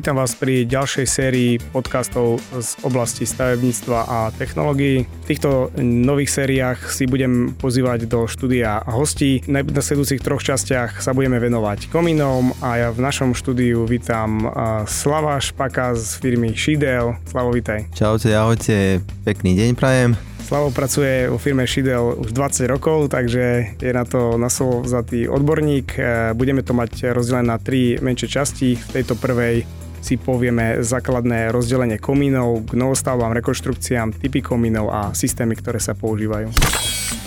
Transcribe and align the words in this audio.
Vítam 0.00 0.16
vás 0.16 0.32
pri 0.32 0.64
ďalšej 0.64 1.04
sérii 1.04 1.60
podcastov 1.60 2.40
z 2.56 2.72
oblasti 2.88 3.28
stavebníctva 3.28 4.08
a 4.08 4.18
technológií. 4.32 5.04
V 5.04 5.26
týchto 5.28 5.68
nových 5.76 6.40
sériách 6.40 6.88
si 6.88 7.04
budem 7.04 7.52
pozývať 7.52 8.08
do 8.08 8.24
štúdia 8.24 8.80
hostí. 8.88 9.44
V 9.44 9.52
nasledujúcich 9.52 10.24
troch 10.24 10.40
častiach 10.40 11.04
sa 11.04 11.12
budeme 11.12 11.36
venovať 11.36 11.92
komínom 11.92 12.56
a 12.64 12.80
ja 12.80 12.88
v 12.96 13.04
našom 13.04 13.36
štúdiu 13.36 13.84
vítam 13.84 14.48
Slava 14.88 15.36
Špaka 15.36 15.92
z 15.92 16.16
firmy 16.16 16.56
Šidel. 16.56 17.20
Slavo, 17.28 17.52
vítaj. 17.52 17.92
Čaute, 17.92 18.32
ahojte, 18.32 19.04
pekný 19.28 19.52
deň 19.52 19.76
prajem. 19.76 20.16
Slavo 20.40 20.72
pracuje 20.72 21.28
vo 21.28 21.36
firme 21.36 21.68
Šidel 21.68 22.24
už 22.24 22.32
20 22.32 22.72
rokov, 22.72 23.12
takže 23.12 23.76
je 23.76 23.92
na 23.92 24.08
to 24.08 24.40
naslovzatý 24.40 25.28
odborník. 25.28 25.92
E, 26.00 26.32
budeme 26.32 26.64
to 26.64 26.72
mať 26.72 27.12
rozdelené 27.12 27.52
na 27.52 27.60
tri 27.60 28.00
menšie 28.00 28.32
časti. 28.32 28.80
V 28.80 28.88
tejto 28.96 29.20
prvej 29.20 29.68
si 30.00 30.16
povieme 30.16 30.80
základné 30.80 31.52
rozdelenie 31.52 32.00
komínov 32.00 32.66
k 32.66 32.74
novostavbám, 32.74 33.36
rekonštrukciám, 33.36 34.16
typy 34.16 34.40
komínov 34.40 34.88
a 34.90 35.00
systémy, 35.12 35.54
ktoré 35.56 35.78
sa 35.78 35.92
používajú. 35.92 36.48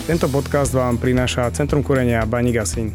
Tento 0.04 0.26
podcast 0.28 0.74
vám 0.74 1.00
prináša 1.00 1.48
Centrum 1.54 1.80
kúrenia 1.80 2.26
Banigasin. 2.28 2.92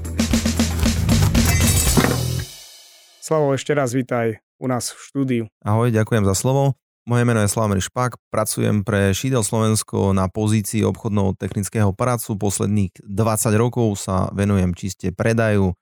Slavo, 3.24 3.56
ešte 3.56 3.74
raz 3.74 3.96
vítaj 3.96 4.38
u 4.60 4.68
nás 4.68 4.92
v 4.94 5.00
štúdiu. 5.00 5.44
Ahoj, 5.64 5.90
ďakujem 5.90 6.28
za 6.28 6.36
slovo. 6.36 6.78
Moje 7.10 7.26
meno 7.26 7.42
je 7.42 7.50
Slavomír 7.50 7.82
Špak, 7.82 8.22
pracujem 8.30 8.86
pre 8.86 9.16
Šidel 9.18 9.42
Slovensko 9.42 10.14
na 10.14 10.30
pozícii 10.30 10.86
obchodného 10.86 11.34
technického 11.42 11.90
prácu. 11.90 12.38
Posledných 12.38 12.94
20 13.02 13.58
rokov 13.58 13.98
sa 13.98 14.30
venujem 14.30 14.78
čiste 14.78 15.10
predaju 15.10 15.74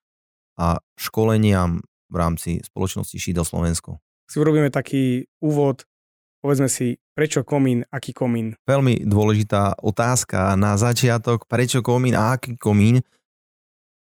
a 0.55 0.79
školeniam 0.95 1.83
v 2.07 2.15
rámci 2.15 2.59
spoločnosti 2.63 3.15
Šidel 3.15 3.43
Slovensko. 3.43 3.99
Si 4.27 4.39
urobíme 4.39 4.67
taký 4.67 5.27
úvod, 5.39 5.87
povedzme 6.43 6.67
si, 6.67 6.99
prečo 7.15 7.47
komín, 7.47 7.87
aký 7.87 8.11
komín? 8.11 8.59
Veľmi 8.67 9.07
dôležitá 9.07 9.79
otázka 9.79 10.53
na 10.59 10.75
začiatok, 10.75 11.47
prečo 11.47 11.79
komín 11.79 12.13
a 12.13 12.35
aký 12.35 12.59
komín? 12.59 13.01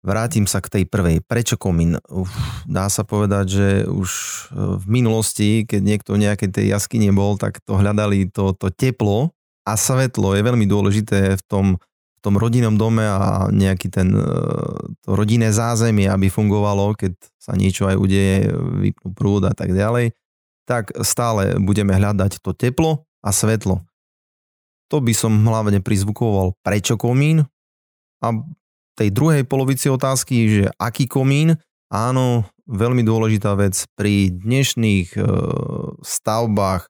Vrátim 0.01 0.49
sa 0.49 0.65
k 0.65 0.81
tej 0.81 0.85
prvej. 0.89 1.21
Prečo 1.21 1.61
komín? 1.61 2.01
Uf, 2.09 2.33
dá 2.65 2.89
sa 2.89 3.05
povedať, 3.05 3.47
že 3.53 3.69
už 3.85 4.09
e, 4.09 4.35
v 4.81 4.85
minulosti, 4.89 5.69
keď 5.69 5.81
niekto 5.85 6.11
v 6.17 6.25
nejakej 6.25 6.51
tej 6.57 6.67
jaskyne 6.73 7.13
bol, 7.13 7.37
tak 7.37 7.61
to 7.61 7.77
hľadali 7.77 8.33
to, 8.33 8.57
to 8.57 8.73
teplo 8.73 9.37
a 9.69 9.77
svetlo 9.77 10.33
je 10.33 10.43
veľmi 10.43 10.65
dôležité 10.65 11.37
v 11.37 11.43
tom, 11.45 11.67
v 12.21 12.25
tom 12.29 12.37
rodinnom 12.37 12.77
dome 12.77 13.01
a 13.01 13.49
nejaký 13.49 13.89
ten, 13.89 14.13
e, 14.13 14.29
to 15.01 15.17
rodinné 15.17 15.57
zázemie, 15.57 16.05
aby 16.05 16.29
fungovalo, 16.29 16.93
keď 16.93 17.17
sa 17.41 17.57
niečo 17.57 17.89
aj 17.89 17.97
udeje, 17.97 18.53
vypnú 18.53 19.17
prúd 19.17 19.49
a 19.49 19.57
tak 19.57 19.73
ďalej, 19.73 20.13
tak 20.69 20.93
stále 21.01 21.57
budeme 21.57 21.97
hľadať 21.97 22.45
to 22.45 22.53
teplo 22.53 23.09
a 23.25 23.33
svetlo. 23.33 23.81
To 24.93 25.01
by 25.01 25.17
som 25.17 25.33
hlavne 25.49 25.81
prizvukoval 25.81 26.61
prečo 26.61 27.01
komín 27.01 27.49
a 28.21 28.37
tej 29.01 29.09
druhej 29.17 29.49
polovici 29.49 29.89
otázky, 29.89 30.37
že 30.45 30.65
aký 30.77 31.09
komín, 31.09 31.57
áno, 31.89 32.45
veľmi 32.69 33.01
dôležitá 33.01 33.57
vec 33.57 33.81
pri 33.97 34.29
dnešných 34.29 35.17
e, 35.17 35.21
stavbách, 36.05 36.90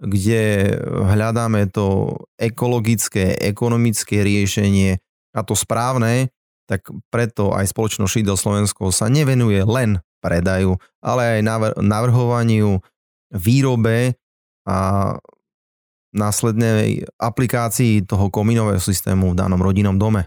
kde 0.00 0.74
hľadáme 0.88 1.68
to 1.68 2.16
ekologické, 2.40 3.36
ekonomické 3.36 4.24
riešenie 4.24 4.96
a 5.36 5.40
to 5.44 5.52
správne, 5.52 6.32
tak 6.64 6.88
preto 7.12 7.52
aj 7.52 7.68
spoločnosť 7.68 8.10
Šidel 8.10 8.38
Slovensko 8.40 8.88
sa 8.90 9.12
nevenuje 9.12 9.60
len 9.68 10.00
predaju, 10.24 10.80
ale 11.04 11.40
aj 11.40 11.74
navrhovaniu, 11.80 12.80
výrobe 13.30 14.16
a 14.66 15.14
následnej 16.10 17.06
aplikácii 17.18 18.02
toho 18.02 18.30
komínového 18.30 18.82
systému 18.82 19.32
v 19.32 19.38
danom 19.38 19.62
rodinnom 19.62 19.94
dome. 19.94 20.26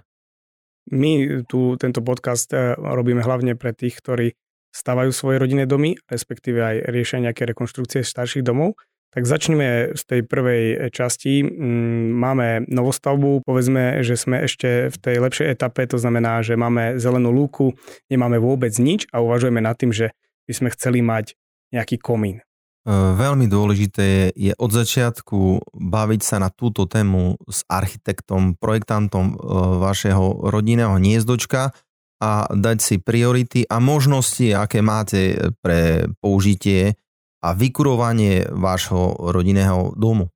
My 0.92 1.44
tu 1.48 1.80
tento 1.80 2.04
podcast 2.04 2.52
eh, 2.52 2.76
robíme 2.76 3.24
hlavne 3.24 3.56
pre 3.56 3.72
tých, 3.72 4.00
ktorí 4.00 4.36
stavajú 4.74 5.14
svoje 5.14 5.38
rodinné 5.40 5.70
domy, 5.70 5.96
respektíve 6.10 6.60
aj 6.60 6.76
riešia 6.90 7.24
nejaké 7.24 7.46
rekonštrukcie 7.46 8.02
starších 8.02 8.44
domov. 8.44 8.76
Tak 9.14 9.30
začneme 9.30 9.94
z 9.94 10.04
tej 10.10 10.22
prvej 10.26 10.90
časti. 10.90 11.46
Mm, 11.46 12.18
máme 12.18 12.48
novostavbu, 12.66 13.46
povedzme, 13.46 14.02
že 14.02 14.18
sme 14.18 14.50
ešte 14.50 14.90
v 14.90 14.98
tej 14.98 15.16
lepšej 15.22 15.54
etape, 15.54 15.86
to 15.86 16.02
znamená, 16.02 16.42
že 16.42 16.58
máme 16.58 16.98
zelenú 16.98 17.30
lúku, 17.30 17.78
nemáme 18.10 18.42
vôbec 18.42 18.74
nič 18.82 19.06
a 19.14 19.22
uvažujeme 19.22 19.62
nad 19.62 19.78
tým, 19.78 19.94
že 19.94 20.18
by 20.50 20.54
sme 20.58 20.70
chceli 20.74 21.06
mať 21.06 21.38
nejaký 21.70 22.02
komín. 22.02 22.42
Veľmi 22.90 23.48
dôležité 23.48 24.36
je 24.36 24.52
od 24.60 24.72
začiatku 24.74 25.72
baviť 25.72 26.22
sa 26.26 26.44
na 26.44 26.52
túto 26.52 26.84
tému 26.84 27.40
s 27.48 27.64
architektom, 27.72 28.60
projektantom 28.60 29.40
vašeho 29.80 30.52
rodinného 30.52 31.00
hniezdočka 31.00 31.72
a 32.20 32.32
dať 32.52 32.78
si 32.84 32.96
priority 33.00 33.64
a 33.72 33.80
možnosti, 33.80 34.52
aké 34.52 34.84
máte 34.84 35.54
pre 35.64 36.12
použitie 36.20 37.00
a 37.44 37.52
vykurovanie 37.52 38.48
vášho 38.48 39.20
rodinného 39.20 39.92
domu. 40.00 40.32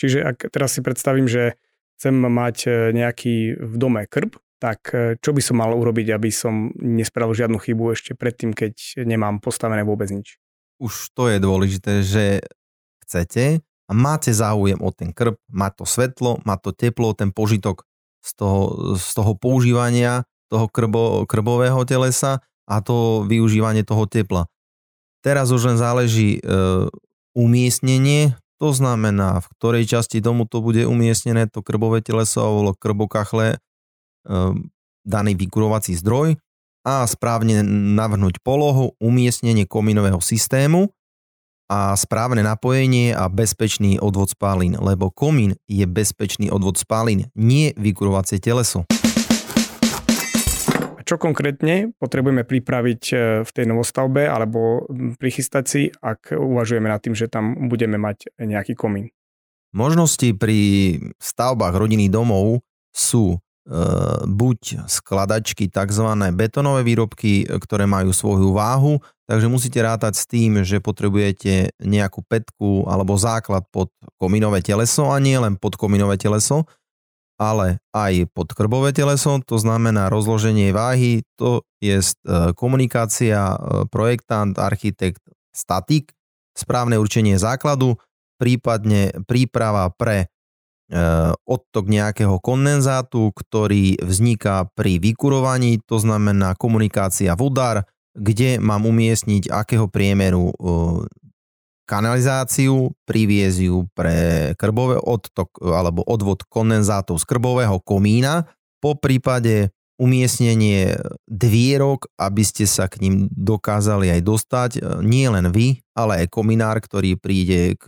Čiže 0.00 0.24
ak 0.24 0.48
teraz 0.48 0.74
si 0.74 0.80
predstavím, 0.80 1.28
že 1.28 1.60
chcem 2.00 2.16
mať 2.16 2.56
e, 2.64 2.68
nejaký 2.96 3.60
v 3.60 3.74
dome 3.76 4.08
krb, 4.08 4.40
tak 4.58 4.90
e, 4.90 5.20
čo 5.20 5.30
by 5.36 5.42
som 5.44 5.60
mal 5.60 5.76
urobiť, 5.76 6.16
aby 6.16 6.32
som 6.32 6.72
nespravil 6.80 7.36
žiadnu 7.36 7.60
chybu 7.60 7.94
ešte 7.94 8.16
predtým, 8.16 8.56
keď 8.56 9.04
nemám 9.04 9.38
postavené 9.38 9.84
vôbec 9.84 10.08
nič? 10.10 10.40
už 10.78 11.14
to 11.14 11.30
je 11.30 11.38
dôležité, 11.38 12.02
že 12.02 12.42
chcete 13.06 13.62
a 13.64 13.92
máte 13.92 14.32
záujem 14.32 14.80
o 14.80 14.90
ten 14.90 15.16
krb, 15.16 15.38
má 15.48 15.70
to 15.70 15.84
svetlo, 15.84 16.40
má 16.42 16.56
to 16.60 16.76
teplo, 16.76 17.16
ten 17.16 17.30
požitok 17.30 17.88
z 18.24 18.30
toho, 18.36 18.60
z 18.96 19.10
toho 19.16 19.32
používania 19.36 20.24
toho 20.48 20.68
krbo, 20.68 21.24
krbového 21.24 21.84
telesa 21.88 22.44
a 22.64 22.80
to 22.80 23.24
využívanie 23.28 23.84
toho 23.84 24.08
tepla. 24.08 24.48
Teraz 25.24 25.48
už 25.48 25.72
len 25.72 25.78
záleží 25.80 26.36
e, 26.36 26.40
umiestnenie, 27.32 28.36
to 28.60 28.76
znamená, 28.76 29.40
v 29.40 29.46
ktorej 29.56 29.84
časti 29.88 30.20
domu 30.20 30.44
to 30.44 30.60
bude 30.60 30.84
umiestnené, 30.84 31.48
to 31.48 31.64
krbové 31.64 32.04
teleso 32.04 32.44
alebo 32.44 32.76
krbokachle, 32.76 33.56
e, 33.56 33.58
daný 35.08 35.32
vykurovací 35.32 35.96
zdroj 35.96 36.36
a 36.84 37.08
správne 37.08 37.64
navrhnúť 37.96 38.44
polohu, 38.44 38.92
umiestnenie 39.00 39.64
komínového 39.64 40.20
systému 40.20 40.92
a 41.72 41.96
správne 41.96 42.44
napojenie 42.44 43.16
a 43.16 43.24
bezpečný 43.32 43.96
odvod 43.96 44.36
spálin, 44.36 44.76
lebo 44.76 45.08
komín 45.08 45.56
je 45.64 45.88
bezpečný 45.88 46.52
odvod 46.52 46.76
spálin, 46.76 47.32
nie 47.32 47.72
vykurovacie 47.80 48.36
teleso. 48.36 48.84
Čo 51.04 51.20
konkrétne 51.20 51.92
potrebujeme 52.00 52.48
pripraviť 52.48 53.02
e, 53.12 53.14
v 53.44 53.50
tej 53.52 53.64
novostavbe 53.68 54.24
alebo 54.24 54.88
prichystať 55.20 55.64
si, 55.68 55.82
ak 55.92 56.32
uvažujeme 56.32 56.88
nad 56.88 57.00
tým, 57.04 57.12
že 57.12 57.28
tam 57.28 57.68
budeme 57.68 58.00
mať 58.00 58.32
nejaký 58.40 58.74
komín? 58.74 59.12
Možnosti 59.74 60.32
pri 60.38 60.96
stavbách 61.18 61.74
rodinných 61.76 62.14
domov 62.14 62.62
sú 62.94 63.36
Eh, 63.64 64.28
buď 64.28 64.84
skladačky, 64.84 65.72
tzv. 65.72 66.04
betonové 66.36 66.84
výrobky, 66.84 67.48
ktoré 67.48 67.88
majú 67.88 68.12
svoju 68.12 68.52
váhu, 68.52 69.00
takže 69.24 69.48
musíte 69.48 69.80
rátať 69.80 70.20
s 70.20 70.28
tým, 70.28 70.60
že 70.68 70.84
potrebujete 70.84 71.72
nejakú 71.80 72.20
petku 72.28 72.84
alebo 72.84 73.16
základ 73.16 73.64
pod 73.72 73.88
komínové 74.20 74.60
teleso 74.60 75.08
a 75.08 75.16
nie 75.16 75.40
len 75.40 75.56
pod 75.56 75.80
komínové 75.80 76.20
teleso, 76.20 76.68
ale 77.44 77.84
aj 77.92 78.32
pod 78.32 78.56
krbové 78.56 78.96
teleso, 78.96 79.36
to 79.44 79.60
znamená 79.60 80.08
rozloženie 80.08 80.72
váhy, 80.72 81.20
to 81.36 81.60
je 81.84 82.00
eh, 82.00 82.12
komunikácia, 82.56 83.52
eh, 83.52 83.84
projektant, 83.92 84.56
architekt, 84.56 85.20
statik, 85.52 86.16
správne 86.56 86.96
určenie 86.96 87.36
základu, 87.36 88.00
prípadne 88.40 89.12
príprava 89.28 89.92
pre 89.92 90.32
Eh, 90.84 91.32
odtok 91.48 91.88
nejakého 91.88 92.44
kondenzátu, 92.44 93.32
ktorý 93.32 93.96
vzniká 94.04 94.68
pri 94.76 95.00
vykurovaní, 95.00 95.80
to 95.80 95.96
znamená 95.96 96.52
komunikácia 96.60 97.32
vodár, 97.32 97.88
kde 98.12 98.60
mám 98.60 98.84
umiestniť 98.84 99.48
akého 99.48 99.88
priemeru 99.88 100.52
kanalizáciu, 101.84 102.92
priviesť 103.04 103.60
ju 103.68 103.86
pre 103.92 104.52
krbové 104.56 104.96
odtok 104.98 105.60
alebo 105.60 106.04
odvod 106.04 106.44
kondenzátov 106.48 107.20
z 107.20 107.24
krbového 107.28 107.80
komína, 107.84 108.48
po 108.80 108.96
prípade 108.96 109.72
umiestnenie 109.94 110.98
dvierok, 111.30 112.10
aby 112.18 112.42
ste 112.42 112.66
sa 112.66 112.90
k 112.90 112.98
ním 113.06 113.14
dokázali 113.30 114.10
aj 114.10 114.20
dostať. 114.26 114.70
Nie 115.06 115.30
len 115.30 115.54
vy, 115.54 115.80
ale 115.94 116.26
aj 116.26 116.34
kominár, 116.34 116.82
ktorý 116.82 117.14
príde 117.14 117.78
k 117.78 117.84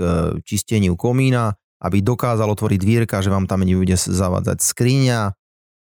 čisteniu 0.47 0.95
komína, 0.95 1.59
aby 1.83 2.01
dokázal 2.01 2.47
otvoriť 2.47 2.79
dvierka, 2.79 3.21
že 3.21 3.29
vám 3.29 3.51
tam 3.51 3.67
nebude 3.67 3.99
zavádzať 3.99 4.59
skriňa 4.63 5.35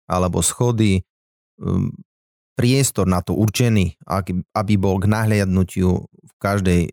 alebo 0.07 0.39
schody, 0.39 1.03
um, 1.59 1.91
priestor 2.55 3.05
na 3.05 3.19
to 3.19 3.35
určený, 3.35 3.99
aby 4.55 4.73
bol 4.79 4.97
k 4.97 5.11
nahliadnutiu 5.11 6.07
v 6.07 6.33
každej 6.39 6.81
e, 6.87 6.89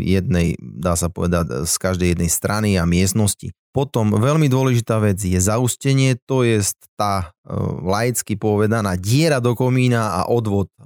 jednej, 0.00 0.56
dá 0.58 0.96
sa 0.96 1.12
povedať, 1.12 1.68
z 1.68 1.74
každej 1.76 2.16
jednej 2.16 2.30
strany 2.32 2.80
a 2.80 2.88
miestnosti. 2.88 3.52
Potom 3.72 4.12
veľmi 4.12 4.52
dôležitá 4.52 5.00
vec 5.00 5.20
je 5.20 5.36
zaustenie, 5.36 6.16
to 6.24 6.44
je 6.44 6.64
tá 6.96 7.32
e, 7.44 7.52
laicky 7.84 8.36
povedaná 8.40 8.96
diera 8.96 9.40
do 9.40 9.52
komína 9.52 10.24
a 10.24 10.28
odvod 10.28 10.72
e, 10.72 10.76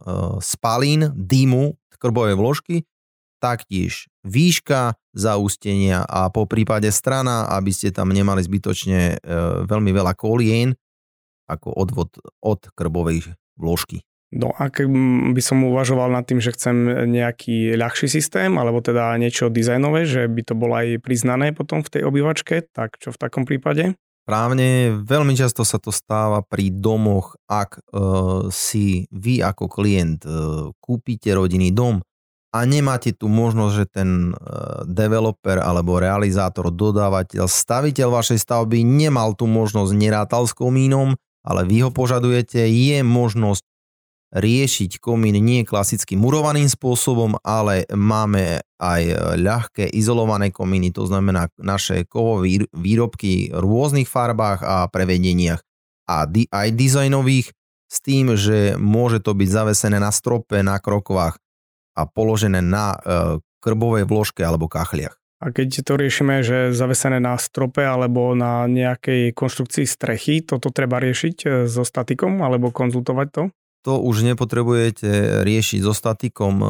spalín, 0.42 1.14
dymu, 1.14 1.78
krbovej 1.96 2.36
vložky, 2.36 2.76
taktiež 3.40 4.10
výška 4.26 4.98
zaustenia 5.14 6.02
a 6.02 6.28
po 6.34 6.44
prípade 6.44 6.90
strana, 6.90 7.46
aby 7.56 7.72
ste 7.72 7.94
tam 7.94 8.10
nemali 8.12 8.42
zbytočne 8.42 9.22
veľmi 9.64 9.90
veľa 9.96 10.12
kolien, 10.12 10.76
ako 11.46 11.72
odvod 11.72 12.10
od 12.42 12.60
krbovej 12.74 13.32
vložky. 13.56 14.04
No 14.36 14.52
ak 14.52 14.84
by 15.32 15.40
som 15.40 15.64
uvažoval 15.64 16.12
nad 16.12 16.28
tým, 16.28 16.44
že 16.44 16.52
chcem 16.52 17.08
nejaký 17.08 17.72
ľahší 17.72 18.04
systém, 18.04 18.52
alebo 18.60 18.84
teda 18.84 19.16
niečo 19.16 19.48
dizajnové, 19.48 20.04
že 20.04 20.28
by 20.28 20.42
to 20.44 20.52
bolo 20.52 20.76
aj 20.76 21.00
priznané 21.00 21.56
potom 21.56 21.80
v 21.80 21.88
tej 21.88 22.02
obývačke, 22.04 22.68
tak 22.68 23.00
čo 23.00 23.16
v 23.16 23.20
takom 23.20 23.48
prípade? 23.48 23.96
Právne 24.26 24.90
veľmi 25.06 25.38
často 25.38 25.62
sa 25.62 25.78
to 25.78 25.94
stáva 25.94 26.42
pri 26.42 26.68
domoch, 26.74 27.38
ak 27.46 27.78
e, 27.78 27.80
si 28.50 29.06
vy 29.14 29.38
ako 29.38 29.70
klient 29.70 30.26
e, 30.26 30.28
kúpite 30.82 31.30
rodinný 31.30 31.70
dom 31.70 32.02
a 32.50 32.58
nemáte 32.66 33.14
tu 33.14 33.30
možnosť, 33.30 33.72
že 33.72 33.86
ten 33.86 34.34
e, 34.34 34.42
developer 34.90 35.62
alebo 35.62 36.02
realizátor, 36.02 36.74
dodávateľ, 36.74 37.46
staviteľ 37.46 38.18
vašej 38.18 38.42
stavby 38.42 38.82
nemal 38.82 39.38
tú 39.38 39.46
možnosť, 39.46 39.94
nerátal 39.94 40.42
s 40.50 40.58
komínom, 40.58 41.14
ale 41.46 41.62
vy 41.62 41.86
ho 41.86 41.94
požadujete, 41.94 42.66
je 42.66 43.06
možnosť 43.06 43.62
riešiť 44.34 44.98
komín 44.98 45.38
nie 45.38 45.62
klasickým 45.62 46.18
murovaným 46.18 46.66
spôsobom, 46.66 47.38
ale 47.46 47.86
máme 47.94 48.64
aj 48.76 49.02
ľahké 49.38 49.86
izolované 49.94 50.50
komíny, 50.50 50.90
to 50.90 51.06
znamená 51.06 51.46
naše 51.56 52.04
kovové 52.04 52.66
výrobky 52.74 53.54
v 53.54 53.56
rôznych 53.56 54.10
farbách 54.10 54.60
a 54.66 54.90
prevedeniach 54.90 55.62
a 56.06 56.26
aj 56.30 56.68
dizajnových 56.74 57.54
s 57.86 57.96
tým, 58.02 58.34
že 58.34 58.74
môže 58.78 59.22
to 59.22 59.34
byť 59.34 59.48
zavesené 59.48 59.98
na 60.02 60.10
strope, 60.10 60.58
na 60.62 60.78
krokvách 60.82 61.38
a 61.94 62.02
položené 62.04 62.60
na 62.60 62.98
e, 62.98 62.98
krbovej 63.62 64.04
vložke 64.10 64.42
alebo 64.42 64.66
kachliach. 64.66 65.14
A 65.36 65.52
keď 65.52 65.84
to 65.84 65.94
riešime, 66.00 66.40
že 66.40 66.72
zavesené 66.72 67.20
na 67.20 67.36
strope 67.36 67.84
alebo 67.84 68.32
na 68.32 68.64
nejakej 68.66 69.36
konštrukcii 69.36 69.84
strechy, 69.84 70.40
toto 70.42 70.72
treba 70.74 70.98
riešiť 70.98 71.36
e, 71.44 71.48
so 71.70 71.86
statikom 71.86 72.42
alebo 72.42 72.74
konzultovať 72.74 73.28
to? 73.30 73.42
To 73.86 74.02
už 74.02 74.26
nepotrebujete 74.26 75.46
riešiť 75.46 75.80
so 75.86 75.94
statikom. 75.94 76.54
E, 76.58 76.68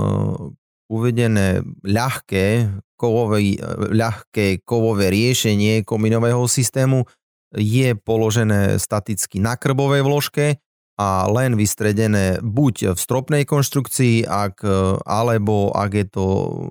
uvedené 0.92 1.64
ľahké 1.80 2.76
kovové, 3.00 3.56
e, 3.56 3.58
ľahké 3.88 4.60
kovové 4.68 5.08
riešenie 5.08 5.80
kominového 5.88 6.44
systému 6.44 7.08
je 7.56 7.96
položené 7.96 8.76
staticky 8.76 9.40
na 9.40 9.56
krbovej 9.56 10.04
vložke 10.04 10.60
a 11.00 11.24
len 11.32 11.56
vystredené 11.56 12.36
buď 12.44 12.92
v 12.92 12.98
stropnej 13.00 13.48
konštrukcii, 13.48 14.28
ak, 14.28 14.60
e, 14.60 15.00
alebo 15.08 15.72
ak 15.72 15.90
je 15.96 16.06
to 16.12 16.24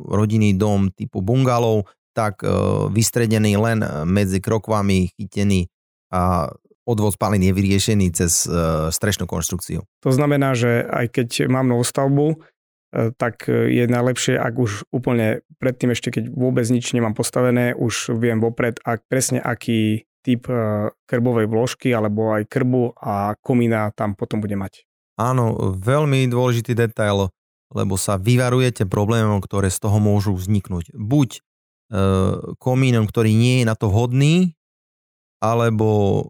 rodinný 0.05 0.53
dom 0.53 0.93
typu 0.93 1.25
bungalov, 1.25 1.89
tak 2.15 2.47
vystredený 2.95 3.59
len 3.59 3.83
medzi 4.07 4.39
krokvami 4.39 5.11
chytený 5.19 5.67
a 6.15 6.47
odvod 6.85 7.17
spalín 7.17 7.41
je 7.41 7.53
vyriešený 7.53 8.07
cez 8.13 8.45
e, 8.45 8.89
strešnú 8.93 9.25
konštrukciu. 9.25 9.83
To 10.05 10.11
znamená, 10.13 10.53
že 10.53 10.85
aj 10.85 11.05
keď 11.17 11.29
mám 11.49 11.67
novú 11.67 11.83
stavbu, 11.83 12.39
tak 13.19 13.51
je 13.51 13.91
najlepšie, 13.91 14.39
ak 14.39 14.55
už 14.55 14.87
úplne 14.87 15.43
predtým 15.59 15.91
ešte, 15.91 16.15
keď 16.15 16.31
vôbec 16.31 16.63
nič 16.71 16.95
nemám 16.95 17.11
postavené, 17.11 17.75
už 17.75 18.15
viem 18.15 18.39
vopred, 18.39 18.79
ak 18.87 19.03
presne 19.11 19.43
aký 19.43 20.07
typ 20.25 20.49
e, 20.49 20.89
krbovej 21.05 21.45
vložky 21.45 21.93
alebo 21.93 22.33
aj 22.33 22.49
krbu 22.49 22.97
a 22.97 23.37
komína 23.37 23.93
tam 23.93 24.17
potom 24.17 24.41
bude 24.41 24.57
mať. 24.57 24.89
Áno, 25.21 25.77
veľmi 25.77 26.25
dôležitý 26.25 26.73
detail, 26.73 27.29
lebo 27.69 27.93
sa 27.95 28.17
vyvarujete 28.17 28.89
problémom, 28.89 29.37
ktoré 29.39 29.69
z 29.69 29.85
toho 29.85 30.01
môžu 30.01 30.33
vzniknúť. 30.33 30.91
Buď 30.97 31.29
e, 31.37 31.39
komínom, 32.57 33.05
ktorý 33.05 33.37
nie 33.37 33.61
je 33.61 33.69
na 33.69 33.77
to 33.77 33.93
vhodný, 33.93 34.57
alebo 35.39 35.87
e, 35.87 36.25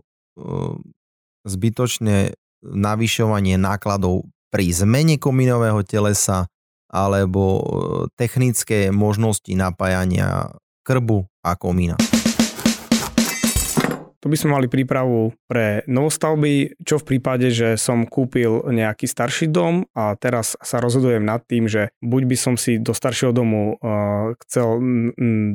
zbytočné 1.45 2.33
navyšovanie 2.65 3.55
nákladov 3.61 4.25
pri 4.49 4.71
zmene 4.73 5.21
komínového 5.21 5.83
telesa 5.85 6.49
alebo 6.89 7.43
e, 7.43 7.63
technické 8.15 8.89
možnosti 8.89 9.51
napájania 9.51 10.55
krbu 10.85 11.27
a 11.43 11.57
komína. 11.59 12.14
Tu 14.25 14.33
by 14.33 14.41
sme 14.41 14.57
mali 14.57 14.65
prípravu 14.65 15.37
pre 15.45 15.85
novostavby, 15.85 16.81
čo 16.81 16.97
v 16.97 17.13
prípade, 17.13 17.53
že 17.53 17.77
som 17.77 18.09
kúpil 18.09 18.65
nejaký 18.73 19.05
starší 19.05 19.53
dom 19.53 19.85
a 19.93 20.17
teraz 20.17 20.57
sa 20.65 20.81
rozhodujem 20.81 21.21
nad 21.21 21.45
tým, 21.45 21.69
že 21.69 21.93
buď 22.01 22.21
by 22.25 22.33
som 22.33 22.57
si 22.57 22.81
do 22.81 22.89
staršieho 22.97 23.29
domu 23.29 23.77
uh, 23.77 24.33
chcel 24.41 24.81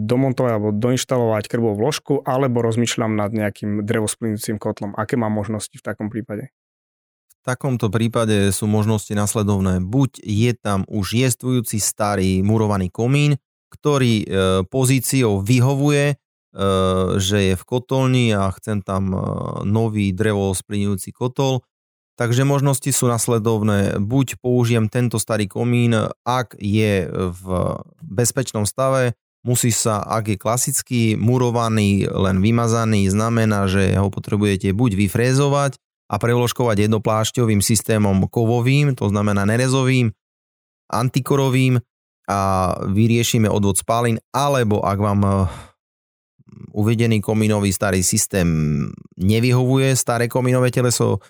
domontovať 0.06 0.50
alebo 0.54 0.70
doinštalovať 0.70 1.50
krbovú 1.50 1.82
vložku, 1.82 2.22
alebo 2.22 2.62
rozmýšľam 2.62 3.18
nad 3.18 3.34
nejakým 3.34 3.82
drevosplynúcim 3.82 4.62
kotlom. 4.62 4.94
Aké 4.94 5.18
mám 5.18 5.34
možnosti 5.34 5.74
v 5.74 5.82
takom 5.82 6.06
prípade? 6.06 6.54
V 7.26 7.42
takomto 7.42 7.90
prípade 7.90 8.54
sú 8.54 8.70
možnosti 8.70 9.10
nasledovné. 9.10 9.82
Buď 9.82 10.22
je 10.22 10.54
tam 10.54 10.86
už 10.86 11.18
jestvujúci 11.18 11.82
starý 11.82 12.46
murovaný 12.46 12.86
komín, 12.86 13.34
ktorý 13.74 14.14
e, 14.22 14.26
pozíciou 14.70 15.42
vyhovuje 15.42 16.14
Eh, 16.14 16.19
že 17.20 17.38
je 17.52 17.54
v 17.54 17.64
kotolni 17.66 18.34
a 18.34 18.50
chcem 18.58 18.82
tam 18.82 19.14
eh, 19.14 19.20
nový 19.66 20.10
drevo 20.10 20.50
splňujúci 20.50 21.14
kotol. 21.14 21.62
Takže 22.18 22.44
možnosti 22.44 22.90
sú 22.92 23.08
nasledovné. 23.08 23.96
Buď 23.96 24.36
použijem 24.44 24.92
tento 24.92 25.16
starý 25.16 25.48
komín, 25.48 25.96
ak 26.28 26.52
je 26.60 27.08
v 27.08 27.44
bezpečnom 28.04 28.68
stave, 28.68 29.16
musí 29.40 29.72
sa, 29.72 30.04
ak 30.04 30.28
je 30.28 30.36
klasický, 30.36 31.02
murovaný, 31.16 32.04
len 32.12 32.44
vymazaný, 32.44 33.08
znamená, 33.08 33.64
že 33.72 33.96
ho 33.96 34.12
potrebujete 34.12 34.76
buď 34.76 35.00
vyfrézovať 35.00 35.80
a 36.12 36.20
preložkovať 36.20 36.92
jednoplášťovým 36.92 37.64
systémom 37.64 38.28
kovovým, 38.28 39.00
to 39.00 39.08
znamená 39.08 39.48
nerezovým, 39.48 40.12
antikorovým 40.92 41.80
a 42.28 42.40
vyriešime 42.84 43.48
odvod 43.48 43.80
spálin, 43.80 44.20
alebo 44.28 44.84
ak 44.84 44.98
vám 45.00 45.20
eh, 45.24 45.34
uvedený 46.74 47.24
komínový 47.24 47.72
starý 47.72 48.04
systém 48.04 48.48
nevyhovuje, 49.16 49.96
staré 49.96 50.28
komínové 50.28 50.68
teleso, 50.70 51.18
e, 51.18 51.20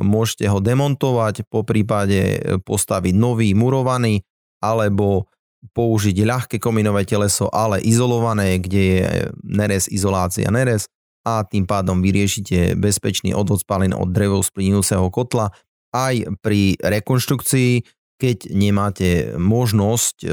môžete 0.00 0.48
ho 0.48 0.58
demontovať, 0.58 1.46
po 1.46 1.62
prípade 1.62 2.40
postaviť 2.64 3.14
nový 3.16 3.52
murovaný, 3.52 4.24
alebo 4.62 5.28
použiť 5.62 6.16
ľahké 6.26 6.56
komínové 6.58 7.06
teleso, 7.06 7.46
ale 7.50 7.78
izolované, 7.82 8.58
kde 8.58 8.82
je 8.82 9.06
nerez, 9.46 9.86
izolácia, 9.86 10.50
nerez 10.50 10.90
a 11.22 11.46
tým 11.46 11.70
pádom 11.70 12.02
vyriešite 12.02 12.74
bezpečný 12.74 13.30
odvod 13.30 13.62
spalín 13.62 13.94
od 13.94 14.10
drevov 14.10 14.42
splínujúceho 14.42 15.06
kotla. 15.14 15.54
Aj 15.94 16.14
pri 16.42 16.74
rekonštrukcii 16.82 18.01
keď 18.22 18.54
nemáte 18.54 19.34
možnosť 19.34 20.22
e, 20.22 20.26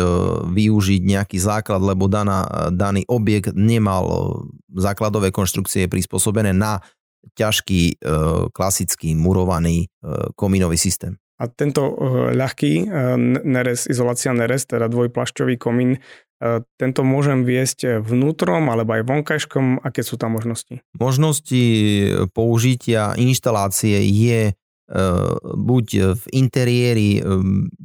využiť 0.45 1.01
nejaký 1.01 1.41
základ, 1.41 1.81
lebo 1.81 2.05
daná, 2.05 2.69
daný 2.69 3.01
objekt 3.09 3.57
nemal 3.57 4.05
e, 4.05 4.17
základové 4.77 5.33
konštrukcie 5.33 5.89
prispôsobené 5.89 6.53
na 6.53 6.85
ťažký 7.33 7.81
e, 7.81 7.93
klasický 8.53 9.17
murovaný 9.17 9.89
komínový 10.37 10.77
systém. 10.77 11.17
A 11.39 11.47
tento 11.47 11.95
ľahký 12.35 12.91
nerez, 13.47 13.87
izolácia 13.87 14.35
nerez, 14.35 14.67
teda 14.67 14.91
dvojplašťový 14.91 15.55
komín, 15.55 16.03
tento 16.75 17.01
môžem 17.03 17.47
viesť 17.47 18.03
vnútrom 18.03 18.67
alebo 18.67 18.99
aj 18.99 19.07
vonkajškom, 19.07 19.79
aké 19.79 20.03
sú 20.03 20.19
tam 20.19 20.35
možnosti? 20.35 20.83
Možnosti 20.99 21.63
použitia 22.35 23.15
inštalácie 23.15 24.03
je 24.03 24.51
buď 25.53 26.17
v 26.17 26.23
interiéri 26.33 27.21
eh, 27.21 27.23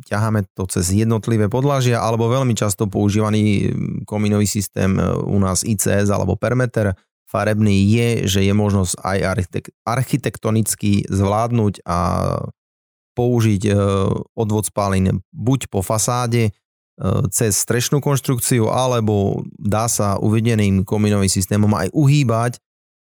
ťaháme 0.08 0.48
to 0.56 0.64
cez 0.72 0.88
jednotlivé 0.88 1.52
podlažia, 1.52 2.00
alebo 2.00 2.32
veľmi 2.32 2.56
často 2.56 2.88
používaný 2.88 3.68
mm, 3.68 4.08
komínový 4.08 4.48
systém 4.48 4.96
eh, 4.96 5.12
u 5.12 5.36
nás 5.36 5.68
ICS 5.68 6.08
alebo 6.08 6.40
Permeter 6.40 6.96
farebný 7.28 7.76
je, 7.92 8.08
že 8.30 8.40
je 8.46 8.54
možnosť 8.54 8.94
aj 9.04 9.18
architektonicky 9.82 11.02
zvládnuť 11.10 11.82
a 11.82 11.98
použiť 13.14 13.74
odvod 14.38 14.70
spálin 14.70 15.18
buď 15.34 15.66
po 15.66 15.82
fasáde 15.82 16.54
cez 17.34 17.58
strešnú 17.58 17.98
konštrukciu, 17.98 18.70
alebo 18.70 19.42
dá 19.58 19.90
sa 19.90 20.14
uvedeným 20.22 20.86
komínovým 20.86 21.30
systémom 21.30 21.74
aj 21.74 21.90
uhýbať 21.90 22.62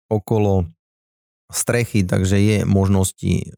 okolo 0.07 0.71
strechy, 1.51 2.07
takže 2.07 2.39
je 2.39 2.57
možnosti 2.63 3.51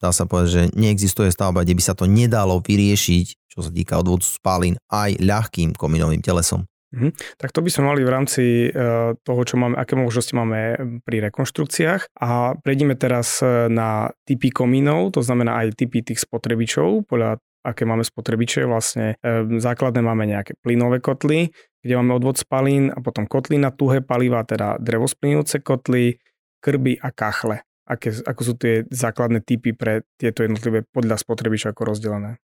dá 0.00 0.10
sa 0.10 0.24
povedať, 0.24 0.48
že 0.48 0.62
neexistuje 0.74 1.28
stavba, 1.28 1.62
kde 1.62 1.76
by 1.76 1.82
sa 1.84 1.94
to 1.94 2.08
nedalo 2.08 2.58
vyriešiť, 2.64 3.26
čo 3.52 3.60
sa 3.60 3.70
týka 3.70 4.00
odvodu 4.00 4.24
spalín, 4.24 4.80
aj 4.88 5.20
ľahkým 5.20 5.76
kominovým 5.76 6.24
telesom. 6.24 6.64
Mhm. 6.90 7.38
Tak 7.38 7.54
to 7.54 7.62
by 7.62 7.70
sme 7.70 7.84
mali 7.86 8.02
v 8.02 8.10
rámci 8.10 8.42
uh, 8.66 9.14
toho, 9.22 9.42
čo 9.46 9.54
máme, 9.54 9.78
aké 9.78 9.94
možnosti 9.94 10.34
máme 10.34 10.74
pri 11.06 11.22
rekonštrukciách. 11.30 12.18
A 12.18 12.58
prejdeme 12.58 12.98
teraz 12.98 13.38
e, 13.38 13.70
na 13.70 14.10
typy 14.26 14.50
komínov, 14.50 15.14
to 15.14 15.22
znamená 15.22 15.62
aj 15.62 15.78
typy 15.78 16.02
tých 16.02 16.26
spotrebičov, 16.26 17.06
podľa 17.06 17.38
aké 17.62 17.86
máme 17.86 18.02
spotrebiče. 18.02 18.66
Vlastne 18.66 19.14
e, 19.22 19.46
základné 19.62 20.02
máme 20.02 20.26
nejaké 20.26 20.58
plynové 20.58 20.98
kotly, 20.98 21.54
kde 21.78 21.94
máme 21.94 22.18
odvod 22.18 22.42
spalín 22.42 22.90
a 22.90 22.98
potom 22.98 23.30
kotly 23.30 23.54
na 23.54 23.70
tuhé 23.70 24.02
paliva, 24.02 24.42
teda 24.42 24.82
drevosplynujúce 24.82 25.62
kotly, 25.62 26.18
krby 26.58 26.98
a 26.98 27.14
kachle 27.14 27.62
aké, 27.90 28.14
ako 28.22 28.40
sú 28.46 28.52
tie 28.54 28.86
základné 28.86 29.42
typy 29.42 29.74
pre 29.74 30.06
tieto 30.14 30.46
jednotlivé 30.46 30.86
podľa 30.94 31.18
spotrebiča 31.18 31.74
ako 31.74 31.90
rozdelené? 31.90 32.38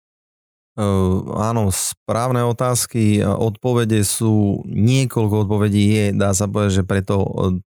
Uh, 0.75 1.31
áno, 1.39 1.71
správne 1.71 2.43
otázky. 2.43 3.23
Odpovede 3.23 4.03
sú, 4.03 4.59
niekoľko 4.67 5.47
odpovedí 5.47 5.83
je, 5.87 6.05
dá 6.11 6.35
sa 6.35 6.51
povedať, 6.51 6.81
že 6.81 6.83
preto 6.83 7.15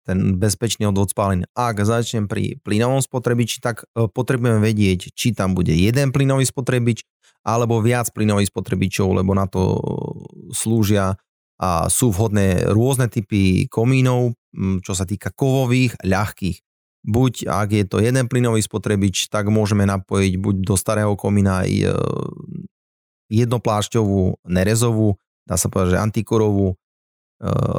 ten 0.09 0.41
bezpečný 0.41 0.89
odvod 0.89 1.13
spálin. 1.13 1.45
Ak 1.53 1.77
začnem 1.83 2.25
pri 2.25 2.57
plynovom 2.65 3.05
spotrebiči, 3.05 3.61
tak 3.61 3.85
potrebujeme 3.93 4.57
vedieť, 4.57 5.13
či 5.13 5.37
tam 5.37 5.53
bude 5.53 5.69
jeden 5.69 6.09
plynový 6.09 6.49
spotrebič 6.49 7.05
alebo 7.45 7.77
viac 7.77 8.09
plynových 8.09 8.49
spotrebičov, 8.49 9.21
lebo 9.21 9.37
na 9.37 9.45
to 9.45 9.77
slúžia 10.49 11.13
a 11.61 11.85
sú 11.87 12.09
vhodné 12.09 12.73
rôzne 12.73 13.05
typy 13.05 13.69
komínov, 13.69 14.33
čo 14.81 14.97
sa 14.97 15.05
týka 15.05 15.29
kovových, 15.29 15.93
ľahkých. 16.01 16.57
Buď 17.05 17.45
ak 17.45 17.69
je 17.69 17.85
to 17.85 18.01
jeden 18.01 18.25
plynový 18.25 18.65
spotrebič, 18.65 19.29
tak 19.29 19.53
môžeme 19.53 19.85
napojiť 19.85 20.33
buď 20.41 20.55
do 20.65 20.73
starého 20.73 21.13
komína 21.13 21.61
e, 21.69 21.93
jednoplášťovú, 23.29 24.41
nerezovú, 24.49 25.21
dá 25.45 25.53
sa 25.53 25.69
povedať, 25.69 25.95
že 25.95 26.01
antikorovú 26.01 26.73
e, 26.73 26.75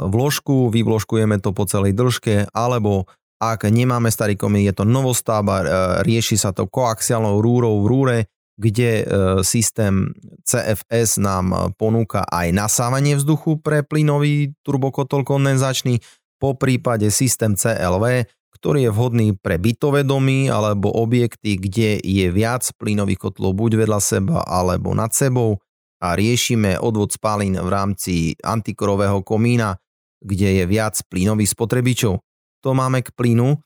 vložku, 0.07 0.71
vyvložkujeme 0.71 1.43
to 1.43 1.51
po 1.51 1.67
celej 1.67 1.91
dĺžke, 1.91 2.55
alebo 2.55 3.11
ak 3.43 3.67
nemáme 3.67 4.07
starý 4.07 4.39
komín, 4.39 4.63
je 4.63 4.71
to 4.71 4.87
novostavba, 4.87 5.55
e, 5.59 5.65
rieši 6.07 6.39
sa 6.39 6.55
to 6.55 6.71
koaxiálnou 6.71 7.43
rúrou 7.43 7.83
v 7.83 7.87
rúre, 7.91 8.17
kde 8.57 9.05
systém 9.45 10.17
CFS 10.41 11.21
nám 11.21 11.77
ponúka 11.77 12.25
aj 12.25 12.49
nasávanie 12.49 13.13
vzduchu 13.13 13.61
pre 13.61 13.85
plynový 13.85 14.57
turbokotol 14.65 15.21
kondenzačný, 15.21 16.01
po 16.41 16.57
prípade 16.57 17.09
systém 17.13 17.53
CLV 17.53 18.25
ktorý 18.57 18.89
je 18.89 18.91
vhodný 18.91 19.27
pre 19.37 19.61
bytové 19.61 20.01
domy 20.01 20.49
alebo 20.49 20.89
objekty, 20.89 21.61
kde 21.61 22.01
je 22.01 22.27
viac 22.33 22.65
plynových 22.81 23.29
kotlov 23.29 23.53
buď 23.53 23.85
vedľa 23.85 23.99
seba 24.01 24.41
alebo 24.41 24.97
nad 24.97 25.13
sebou 25.13 25.61
a 26.01 26.17
riešime 26.17 26.81
odvod 26.81 27.13
spalín 27.13 27.57
v 27.57 27.69
rámci 27.69 28.13
antikorového 28.41 29.21
komína, 29.21 29.77
kde 30.21 30.61
je 30.61 30.63
viac 30.65 30.97
plynových 31.09 31.53
spotrebičov. 31.53 32.21
To 32.65 32.69
máme 32.73 33.05
k 33.05 33.13
plynu. 33.13 33.61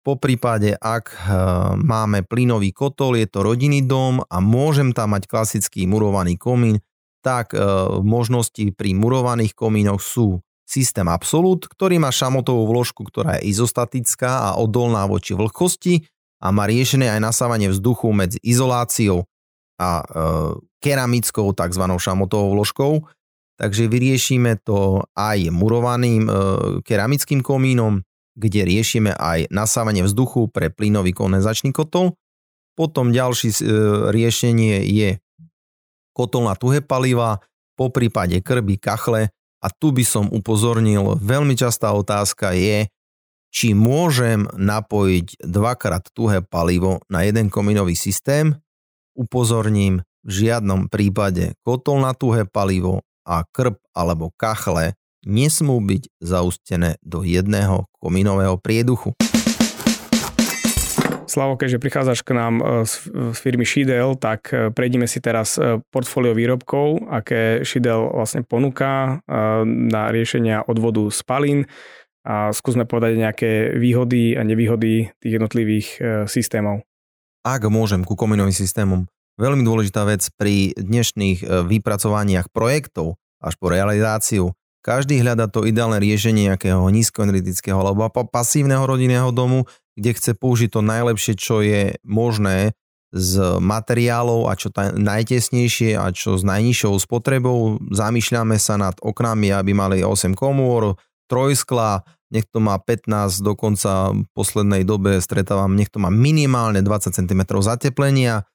Po 0.00 0.16
prípade, 0.16 0.72
ak 0.80 1.12
eh, 1.12 1.20
máme 1.76 2.24
plynový 2.24 2.72
kotol, 2.72 3.20
je 3.20 3.28
to 3.28 3.44
rodinný 3.44 3.84
dom 3.84 4.24
a 4.24 4.40
môžem 4.40 4.96
tam 4.96 5.12
mať 5.12 5.28
klasický 5.28 5.84
murovaný 5.84 6.40
komín, 6.40 6.80
tak 7.20 7.52
eh, 7.52 7.60
možnosti 8.00 8.72
pri 8.72 8.96
murovaných 8.96 9.52
komínoch 9.52 10.00
sú 10.00 10.40
systém 10.70 11.10
Absolut, 11.10 11.66
ktorý 11.66 11.98
má 11.98 12.14
šamotovú 12.14 12.70
vložku, 12.70 13.02
ktorá 13.02 13.42
je 13.42 13.50
izostatická 13.50 14.54
a 14.54 14.62
odolná 14.62 15.02
voči 15.10 15.34
vlhkosti 15.34 16.06
a 16.38 16.54
má 16.54 16.70
riešené 16.70 17.10
aj 17.10 17.20
nasávanie 17.20 17.68
vzduchu 17.74 18.14
medzi 18.14 18.38
izoláciou 18.46 19.26
a 19.82 19.88
e, 19.98 20.04
keramickou 20.78 21.50
tzv. 21.50 21.84
šamotovou 21.98 22.54
vložkou. 22.54 22.92
Takže 23.58 23.92
vyriešime 23.92 24.62
to 24.62 25.04
aj 25.18 25.50
murovaným 25.50 26.24
e, 26.24 26.32
keramickým 26.86 27.42
komínom, 27.42 28.00
kde 28.38 28.64
riešime 28.64 29.12
aj 29.12 29.50
nasávanie 29.50 30.06
vzduchu 30.06 30.48
pre 30.48 30.70
plynový 30.70 31.12
kondenzačný 31.12 31.74
kotol. 31.74 32.14
Potom 32.78 33.12
ďalšie 33.12 33.50
e, 33.52 33.62
riešenie 34.14 34.86
je 34.86 35.18
kotol 36.14 36.48
na 36.48 36.54
tuhé 36.56 36.80
paliva, 36.80 37.42
po 37.80 37.88
prípade 37.88 38.44
krby, 38.44 38.76
kachle, 38.76 39.32
a 39.60 39.68
tu 39.68 39.92
by 39.92 40.04
som 40.04 40.26
upozornil, 40.32 41.20
veľmi 41.20 41.52
častá 41.54 41.92
otázka 41.92 42.56
je, 42.56 42.88
či 43.50 43.76
môžem 43.76 44.46
napojiť 44.56 45.42
dvakrát 45.42 46.08
tuhé 46.16 46.40
palivo 46.40 47.02
na 47.10 47.26
jeden 47.26 47.52
komínový 47.52 47.98
systém. 47.98 48.56
Upozorním, 49.12 50.06
v 50.20 50.30
žiadnom 50.30 50.92
prípade 50.92 51.56
kotol 51.64 52.04
na 52.04 52.12
tuhé 52.12 52.44
palivo 52.44 53.02
a 53.24 53.44
krb 53.48 53.80
alebo 53.96 54.32
kachle 54.36 54.96
nesmú 55.24 55.80
byť 55.80 56.08
zaustené 56.20 56.96
do 57.04 57.24
jedného 57.24 57.88
komínového 58.00 58.56
prieduchu. 58.56 59.12
Slavo, 61.30 61.54
keďže 61.54 61.78
prichádzaš 61.78 62.26
k 62.26 62.34
nám 62.34 62.54
e, 62.58 62.62
z 63.30 63.38
firmy 63.38 63.62
Shidel, 63.62 64.18
tak 64.18 64.50
e, 64.50 64.74
prejdime 64.74 65.06
si 65.06 65.22
teraz 65.22 65.54
e, 65.62 65.78
portfólio 65.94 66.34
výrobkov, 66.34 67.06
aké 67.06 67.62
Shidel 67.62 68.10
vlastne 68.10 68.42
ponúka 68.42 69.22
na 69.64 70.10
riešenia 70.10 70.66
odvodu 70.66 71.06
spalín. 71.14 71.70
A 72.26 72.50
skúsme 72.50 72.82
povedať 72.84 73.16
nejaké 73.16 73.78
výhody 73.78 74.34
a 74.34 74.42
nevýhody 74.42 75.08
tých 75.22 75.32
jednotlivých 75.40 75.88
systémov. 76.28 76.84
Ak 77.46 77.64
môžem 77.64 78.04
ku 78.04 78.12
kominovým 78.12 78.52
systémom, 78.52 79.08
veľmi 79.40 79.64
dôležitá 79.64 80.04
vec 80.04 80.28
pri 80.36 80.76
dnešných 80.76 81.64
vypracovaniach 81.64 82.52
projektov 82.52 83.16
až 83.40 83.56
po 83.56 83.72
realizáciu. 83.72 84.52
Každý 84.80 85.20
hľada 85.20 85.48
to 85.48 85.64
ideálne 85.64 85.96
riešenie 85.96 86.52
nejakého 86.52 86.84
nízkoenergetického 86.88 87.76
alebo 87.80 88.08
pasívneho 88.08 88.84
rodinného 88.84 89.32
domu, 89.32 89.64
kde 89.98 90.10
chce 90.16 90.32
použiť 90.38 90.70
to 90.74 90.80
najlepšie, 90.82 91.34
čo 91.34 91.62
je 91.62 91.96
možné 92.06 92.74
z 93.10 93.58
materiálov 93.58 94.46
a 94.46 94.54
čo 94.54 94.70
ta, 94.70 94.94
najtesnejšie 94.94 95.98
a 95.98 96.14
čo 96.14 96.38
s 96.38 96.46
najnižšou 96.46 96.94
spotrebou. 97.02 97.82
Zamýšľame 97.90 98.54
sa 98.56 98.78
nad 98.78 98.94
oknami, 99.02 99.50
aby 99.50 99.74
mali 99.74 99.98
8 100.06 100.38
komôr, 100.38 100.94
trojskla, 101.26 102.06
nech 102.30 102.46
to 102.46 102.62
má 102.62 102.78
15, 102.78 103.42
dokonca 103.42 104.14
v 104.14 104.22
poslednej 104.30 104.86
dobe 104.86 105.18
stretávam, 105.18 105.74
nech 105.74 105.90
to 105.90 105.98
má 105.98 106.10
minimálne 106.10 106.78
20 106.82 107.10
cm 107.10 107.42
zateplenia, 107.58 108.46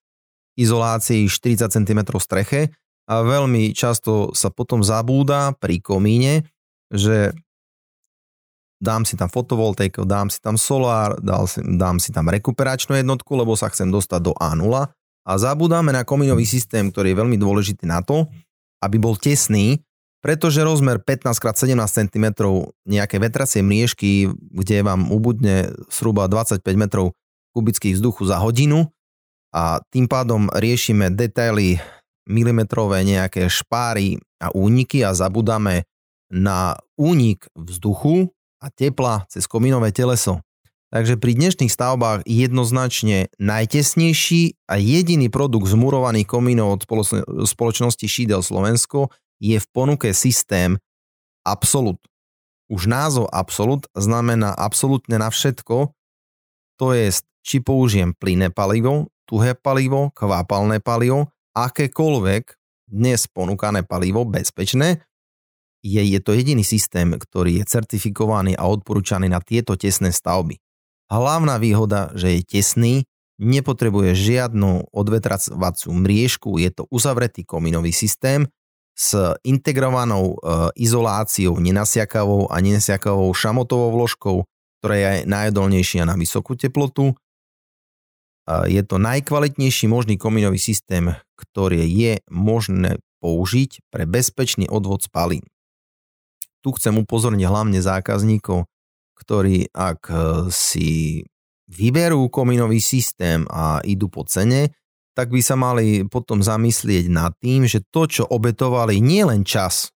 izolácii 0.56 1.27
40 1.27 1.68
cm 1.68 2.00
streche 2.15 2.72
a 3.12 3.22
veľmi 3.22 3.75
často 3.75 4.32
sa 4.32 4.48
potom 4.50 4.82
zabúda 4.82 5.51
pri 5.60 5.84
komíne, 5.84 6.48
že 6.88 7.36
dám 8.79 9.08
si 9.08 9.15
tam 9.15 9.32
fotovoltaiku, 9.32 10.03
dám 10.03 10.27
si 10.29 10.39
tam 10.44 10.60
solár, 10.60 11.17
dám 11.24 11.48
si, 11.48 11.60
dám 11.63 11.98
si 11.98 12.12
tam 12.12 12.27
rekuperačnú 12.27 12.96
jednotku, 12.96 13.32
lebo 13.36 13.55
sa 13.55 13.72
chcem 13.72 13.88
dostať 13.89 14.20
do 14.22 14.34
A0 14.36 14.91
a 15.25 15.32
zabúdame 15.39 15.89
na 15.96 16.05
komínový 16.05 16.46
systém, 16.46 16.91
ktorý 16.94 17.15
je 17.15 17.20
veľmi 17.24 17.38
dôležitý 17.39 17.89
na 17.89 18.05
to, 18.05 18.29
aby 18.84 19.01
bol 19.01 19.17
tesný, 19.17 19.82
pretože 20.22 20.62
rozmer 20.62 21.01
15x17 21.01 21.77
cm 21.82 22.25
nejaké 22.86 23.17
vetracie 23.17 23.62
mriežky, 23.65 24.29
kde 24.29 24.86
vám 24.86 25.10
ubudne 25.10 25.74
zhruba 25.89 26.29
25 26.29 26.62
metrov 26.77 27.13
kubických 27.55 27.96
vzduchu 27.98 28.27
za 28.27 28.41
hodinu. 28.41 28.91
A 29.55 29.79
tým 29.88 30.12
pádom 30.12 30.51
riešime 30.51 31.15
detaily 31.15 31.79
milimetrové 32.27 33.08
nejaké 33.08 33.48
špáry 33.48 34.20
a 34.41 34.51
úniky 34.51 35.05
a 35.05 35.15
zabudáme 35.15 35.88
na 36.27 36.75
únik 37.00 37.48
vzduchu 37.55 38.35
a 38.65 38.74
tepla 38.74 39.29
cez 39.29 39.45
komínové 39.45 39.93
teleso. 39.93 40.41
Takže 40.89 41.22
pri 41.22 41.38
dnešných 41.38 41.69
stavbách 41.69 42.25
jednoznačne 42.25 43.29
najtesnejší 43.38 44.65
a 44.65 44.81
jediný 44.81 45.29
produkt 45.29 45.69
zmurovaných 45.69 46.25
komínov 46.25 46.81
od 46.81 46.81
spoločnosti 47.45 48.05
Šídel 48.10 48.41
Slovensko 48.41 49.13
je 49.38 49.62
v 49.62 49.67
ponuke 49.69 50.10
systém 50.17 50.81
Absolut. 51.45 52.01
Už 52.65 52.89
názov 52.89 53.29
Absolut 53.29 53.86
znamená 53.93 54.57
absolútne 54.57 55.22
na 55.22 55.29
všetko, 55.29 55.93
to 56.81 56.88
je, 56.98 57.13
či 57.45 57.62
použijem 57.62 58.17
plynné 58.17 58.50
palivo, 58.50 59.13
tuhé 59.29 59.53
palivo, 59.53 60.10
kvápalné 60.17 60.81
palivo, 60.81 61.29
akékoľvek 61.53 62.57
dnes 62.89 63.29
ponúkané 63.29 63.86
palivo 63.86 64.25
bezpečné, 64.25 65.05
je, 65.86 66.01
je 66.01 66.20
to 66.20 66.34
jediný 66.34 66.65
systém, 66.65 67.13
ktorý 67.13 67.62
je 67.62 67.70
certifikovaný 67.70 68.58
a 68.58 68.65
odporúčaný 68.65 69.30
na 69.30 69.38
tieto 69.38 69.77
tesné 69.77 70.10
stavby. 70.10 70.58
Hlavná 71.13 71.62
výhoda, 71.62 72.10
že 72.18 72.42
je 72.42 72.42
tesný, 72.42 72.94
nepotrebuje 73.38 74.18
žiadnu 74.18 74.89
odvetracovaciu 74.89 75.94
mriežku, 75.94 76.58
je 76.58 76.74
to 76.74 76.89
uzavretý 76.89 77.46
kominový 77.46 77.94
systém 77.94 78.50
s 78.98 79.13
integrovanou 79.46 80.34
e, 80.34 80.36
izoláciou 80.82 81.62
nenasiakavou 81.62 82.50
a 82.50 82.58
nenasiakavou 82.58 83.30
šamotovou 83.38 83.94
vložkou, 83.94 84.42
ktorá 84.82 84.96
je 84.98 85.30
najodolnejšia 85.30 86.10
na 86.10 86.18
vysokú 86.18 86.58
teplotu 86.58 87.13
je 88.46 88.82
to 88.86 89.01
najkvalitnejší 89.01 89.89
možný 89.89 90.22
komínový 90.22 90.62
systém, 90.62 91.18
ktorý 91.34 91.82
je 91.82 92.22
možné 92.30 93.01
použiť 93.18 93.89
pre 93.89 94.06
bezpečný 94.06 94.70
odvod 94.70 95.01
spalín. 95.01 95.42
Tu 96.65 96.69
chcem 96.74 96.98
upozorniť 96.98 97.45
hlavne 97.45 97.77
zákazníkov, 97.77 98.65
ktorí 99.13 99.69
ak 99.69 100.01
e, 100.10 100.17
si 100.50 101.22
vyberú 101.69 102.25
komínový 102.34 102.81
systém 102.81 103.45
a 103.53 103.86
idú 103.86 104.10
po 104.10 104.25
cene, 104.25 104.74
tak 105.13 105.29
by 105.29 105.41
sa 105.45 105.53
mali 105.53 106.03
potom 106.10 106.41
zamyslieť 106.41 107.05
nad 107.13 107.38
tým, 107.38 107.69
že 107.69 107.86
to, 107.93 108.10
čo 108.10 108.24
obetovali, 108.25 108.98
nie 108.98 109.22
len 109.24 109.45
čas 109.45 109.93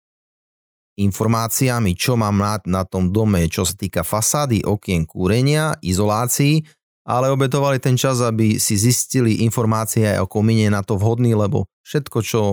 informáciami, 0.99 1.95
čo 1.95 2.19
mám 2.19 2.39
na, 2.39 2.59
na 2.67 2.83
tom 2.83 3.11
dome, 3.11 3.47
čo 3.47 3.63
sa 3.63 3.75
týka 3.75 4.03
fasády, 4.03 4.67
okien, 4.67 5.07
kúrenia, 5.07 5.75
izolácií, 5.79 6.63
ale 7.07 7.31
obetovali 7.31 7.79
ten 7.79 7.95
čas, 7.95 8.19
aby 8.19 8.59
si 8.59 8.75
zistili 8.75 9.41
informácie 9.47 10.05
aj 10.05 10.27
o 10.27 10.31
komíne 10.31 10.67
na 10.69 10.83
to 10.83 10.99
vhodný, 10.99 11.33
lebo 11.33 11.71
všetko, 11.87 12.17
čo, 12.21 12.43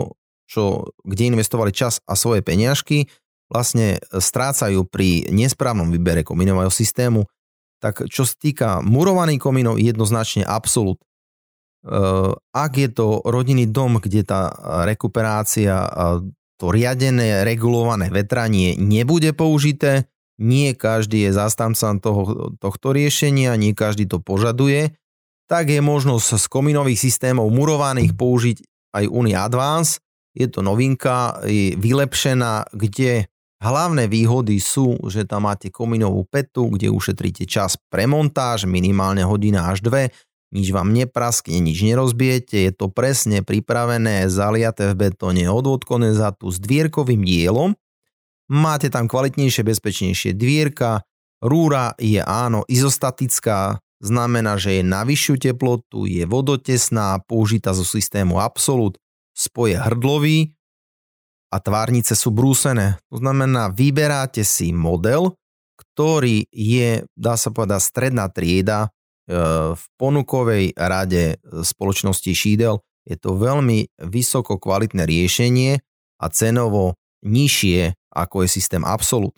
čo, 0.46 0.94
kde 1.02 1.35
investovali 1.35 1.75
čas 1.75 1.99
a 2.06 2.14
svoje 2.14 2.40
peniažky, 2.46 3.11
vlastne 3.47 4.03
strácajú 4.11 4.87
pri 4.91 5.31
nesprávnom 5.31 5.91
výbere 5.91 6.26
komínového 6.26 6.71
systému. 6.71 7.26
Tak 7.79 8.09
čo 8.09 8.25
sa 8.25 8.35
týka 8.41 8.69
murovaných 8.81 9.38
komínov, 9.38 9.76
jednoznačne 9.76 10.43
absolút. 10.43 10.99
Ak 12.50 12.73
je 12.75 12.88
to 12.91 13.23
rodinný 13.23 13.71
dom, 13.71 14.03
kde 14.03 14.26
tá 14.26 14.50
rekuperácia, 14.88 15.87
to 16.59 16.73
riadené, 16.73 17.45
regulované 17.47 18.11
vetranie 18.11 18.75
nebude 18.81 19.31
použité, 19.37 20.09
nie 20.41 20.75
každý 20.75 21.29
je 21.29 21.37
zastancom 21.37 22.00
toho, 22.00 22.21
tohto 22.59 22.97
riešenia, 22.97 23.55
nie 23.61 23.76
každý 23.76 24.09
to 24.09 24.19
požaduje, 24.19 24.97
tak 25.47 25.71
je 25.71 25.79
možnosť 25.79 26.43
z 26.43 26.47
komínových 26.50 26.99
systémov 26.99 27.47
murovaných 27.55 28.19
použiť 28.19 28.57
aj 28.97 29.05
Uni 29.07 29.37
Advance. 29.37 30.03
Je 30.35 30.50
to 30.50 30.61
novinka, 30.65 31.38
je 31.47 31.79
vylepšená, 31.79 32.75
kde 32.75 33.31
hlavné 33.62 34.08
výhody 34.10 34.60
sú, 34.60 34.96
že 35.08 35.25
tam 35.25 35.48
máte 35.48 35.72
komínovú 35.72 36.26
petu, 36.28 36.68
kde 36.72 36.92
ušetríte 36.92 37.48
čas 37.48 37.80
pre 37.90 38.04
montáž, 38.04 38.68
minimálne 38.68 39.25
hodina 39.25 39.70
až 39.72 39.84
dve, 39.84 40.14
nič 40.54 40.70
vám 40.70 40.94
nepraskne, 40.94 41.58
nič 41.58 41.82
nerozbijete, 41.82 42.70
je 42.70 42.72
to 42.72 42.86
presne 42.88 43.42
pripravené, 43.42 44.30
zaliaté 44.30 44.94
v 44.94 45.10
betóne, 45.10 45.50
odvodkoné 45.50 46.14
za 46.14 46.32
s 46.32 46.56
dvierkovým 46.62 47.20
dielom, 47.26 47.75
Máte 48.46 48.86
tam 48.94 49.10
kvalitnejšie, 49.10 49.66
bezpečnejšie 49.66 50.30
dvierka, 50.38 51.02
rúra 51.42 51.98
je 51.98 52.22
áno 52.22 52.62
izostatická, 52.70 53.82
znamená, 53.98 54.54
že 54.54 54.78
je 54.78 54.82
na 54.86 55.02
vyššiu 55.02 55.34
teplotu, 55.50 56.06
je 56.06 56.22
vodotesná, 56.22 57.18
použitá 57.26 57.75
zo 57.75 57.82
systému 57.82 58.38
Absolut, 58.38 59.02
spoje 59.34 59.75
hrdlový 59.75 60.54
a 61.50 61.57
tvárnice 61.62 62.19
sú 62.19 62.35
brúsené. 62.35 62.99
To 63.11 63.23
znamená, 63.23 63.71
vyberáte 63.71 64.43
si 64.43 64.75
model, 64.75 65.35
ktorý 65.76 66.49
je, 66.50 67.05
dá 67.15 67.38
sa 67.38 67.53
povedať, 67.53 67.81
stredná 67.81 68.29
trieda 68.29 68.87
e, 68.87 68.88
v 69.76 69.85
ponukovej 69.97 70.75
rade 70.76 71.38
spoločnosti 71.45 72.33
Šídel. 72.33 72.83
Je 73.07 73.15
to 73.15 73.38
veľmi 73.38 73.87
vysoko 74.03 74.59
kvalitné 74.59 75.07
riešenie 75.07 75.79
a 76.19 76.26
cenovo 76.33 76.99
nižšie 77.23 77.95
ako 78.17 78.45
je 78.45 78.49
systém 78.49 78.81
Absolut. 78.81 79.37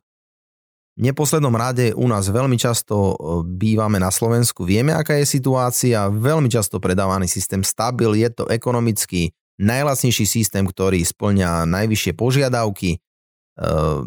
V 0.99 1.07
neposlednom 1.07 1.55
rade 1.55 1.95
u 1.95 2.07
nás 2.11 2.27
veľmi 2.27 2.59
často 2.59 3.15
e, 3.15 3.17
bývame 3.47 4.03
na 4.03 4.11
Slovensku, 4.11 4.67
vieme, 4.67 4.91
aká 4.95 5.15
je 5.19 5.31
situácia, 5.31 6.11
veľmi 6.11 6.51
často 6.51 6.83
predávaný 6.83 7.31
systém 7.31 7.63
Stabil, 7.63 8.19
je 8.19 8.31
to 8.35 8.45
ekonomicky 8.51 9.31
najlacnejší 9.59 10.25
systém, 10.25 10.65
ktorý 10.65 11.03
splňa 11.03 11.67
najvyššie 11.67 12.13
požiadavky, 12.15 12.97
e, 12.97 12.99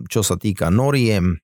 čo 0.07 0.21
sa 0.23 0.35
týka 0.39 0.71
noriem, 0.71 1.37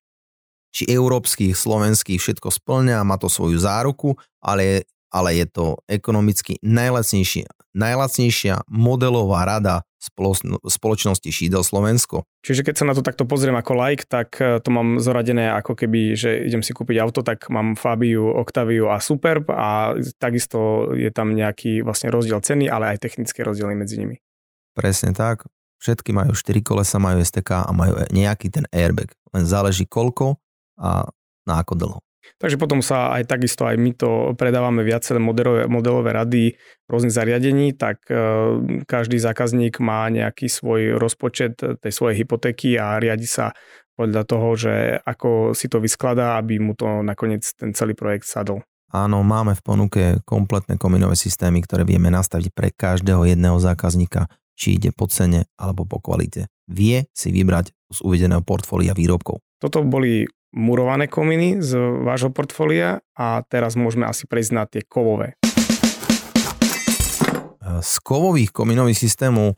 či 0.72 0.88
európskych, 0.88 1.56
slovenských, 1.56 2.20
všetko 2.20 2.50
splňa, 2.52 3.04
má 3.08 3.16
to 3.20 3.32
svoju 3.32 3.60
záruku, 3.60 4.16
ale, 4.44 4.88
ale 5.12 5.38
je 5.40 5.46
to 5.48 5.66
ekonomicky 5.88 6.60
najlacnejšia, 6.64 7.48
najlacnejšia 7.78 8.68
modelová 8.68 9.48
rada 9.48 9.88
spoločnosti 10.68 11.26
Šídel 11.26 11.66
Slovensko. 11.66 12.24
Čiže 12.46 12.64
keď 12.64 12.76
sa 12.78 12.86
na 12.88 12.94
to 12.94 13.02
takto 13.02 13.26
pozriem 13.26 13.58
ako 13.58 13.74
like, 13.76 14.06
tak 14.06 14.38
e, 14.40 14.62
to 14.62 14.70
mám 14.70 15.02
zoradené 15.02 15.50
ako 15.52 15.74
keby, 15.74 16.14
že 16.14 16.48
idem 16.48 16.62
si 16.62 16.72
kúpiť 16.72 17.02
auto, 17.02 17.26
tak 17.26 17.50
mám 17.50 17.74
Fabiu, 17.74 18.30
Octaviu 18.30 18.94
a 18.94 19.02
Superb 19.02 19.50
a 19.52 19.98
takisto 20.22 20.92
je 20.94 21.10
tam 21.10 21.34
nejaký 21.34 21.82
vlastne 21.82 22.14
rozdiel 22.14 22.40
ceny, 22.40 22.70
ale 22.70 22.96
aj 22.96 23.04
technické 23.04 23.42
rozdiely 23.42 23.74
medzi 23.74 23.98
nimi. 23.98 24.22
Presne 24.78 25.12
tak. 25.18 25.50
Všetky 25.78 26.14
majú 26.14 26.34
4 26.34 26.62
kolesa, 26.62 26.98
majú 26.98 27.22
STK 27.22 27.66
a 27.66 27.72
majú 27.74 28.02
nejaký 28.10 28.50
ten 28.50 28.66
airbag. 28.74 29.14
Len 29.34 29.46
záleží 29.46 29.86
koľko 29.86 30.38
a 30.78 31.10
na 31.46 31.54
ako 31.62 31.74
dlho. 31.78 32.00
Takže 32.36 32.60
potom 32.60 32.84
sa 32.84 33.16
aj 33.16 33.32
takisto 33.32 33.64
aj 33.64 33.80
my 33.80 33.92
to 33.96 34.10
predávame 34.36 34.84
viaceré 34.84 35.18
modelové, 35.18 35.72
modelové 35.72 36.12
rady 36.12 36.44
rôznych 36.92 37.16
zariadení, 37.16 37.74
tak 37.80 38.04
e, 38.12 38.20
každý 38.84 39.18
zákazník 39.18 39.80
má 39.80 40.12
nejaký 40.12 40.52
svoj 40.52 41.00
rozpočet 41.00 41.58
tej 41.60 41.92
svojej 41.92 42.24
hypotéky 42.24 42.76
a 42.76 43.00
riadi 43.00 43.26
sa 43.26 43.56
podľa 43.98 44.24
toho, 44.30 44.50
že 44.54 44.74
ako 45.02 45.58
si 45.58 45.66
to 45.66 45.82
vyskladá, 45.82 46.38
aby 46.38 46.62
mu 46.62 46.78
to 46.78 47.02
nakoniec 47.02 47.42
ten 47.58 47.74
celý 47.74 47.98
projekt 47.98 48.30
sadol. 48.30 48.62
Áno, 48.94 49.20
máme 49.20 49.52
v 49.52 49.66
ponuke 49.66 50.04
kompletné 50.24 50.80
kominové 50.80 51.20
systémy, 51.20 51.60
ktoré 51.60 51.84
vieme 51.84 52.08
nastaviť 52.08 52.48
pre 52.56 52.72
každého 52.72 53.28
jedného 53.28 53.60
zákazníka, 53.60 54.32
či 54.56 54.80
ide 54.80 54.96
po 54.96 55.12
cene 55.12 55.52
alebo 55.60 55.84
po 55.84 56.00
kvalite. 56.00 56.48
Vie 56.72 57.04
si 57.12 57.30
vybrať 57.36 57.76
z 57.92 58.00
uvedeného 58.00 58.46
portfólia 58.48 58.96
výrobkov. 58.96 59.44
Toto 59.60 59.84
boli 59.84 60.24
murované 60.58 61.06
kominy 61.06 61.62
z 61.62 61.78
vášho 61.78 62.34
portfólia 62.34 63.06
a 63.14 63.46
teraz 63.46 63.78
môžeme 63.78 64.10
asi 64.10 64.26
prejsť 64.26 64.52
na 64.52 64.66
tie 64.66 64.82
kovové. 64.82 65.38
Z 67.62 68.02
kovových 68.02 68.50
kominových 68.50 68.98
systémov 68.98 69.54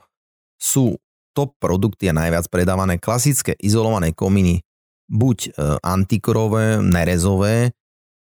sú 0.59 0.99
top 1.31 1.55
produkty 1.55 2.11
a 2.11 2.17
najviac 2.17 2.51
predávané 2.51 2.99
klasické 2.99 3.55
izolované 3.63 4.11
kominy, 4.11 4.59
buď 5.07 5.37
e, 5.47 5.49
antikorové, 5.79 6.83
nerezové, 6.83 7.71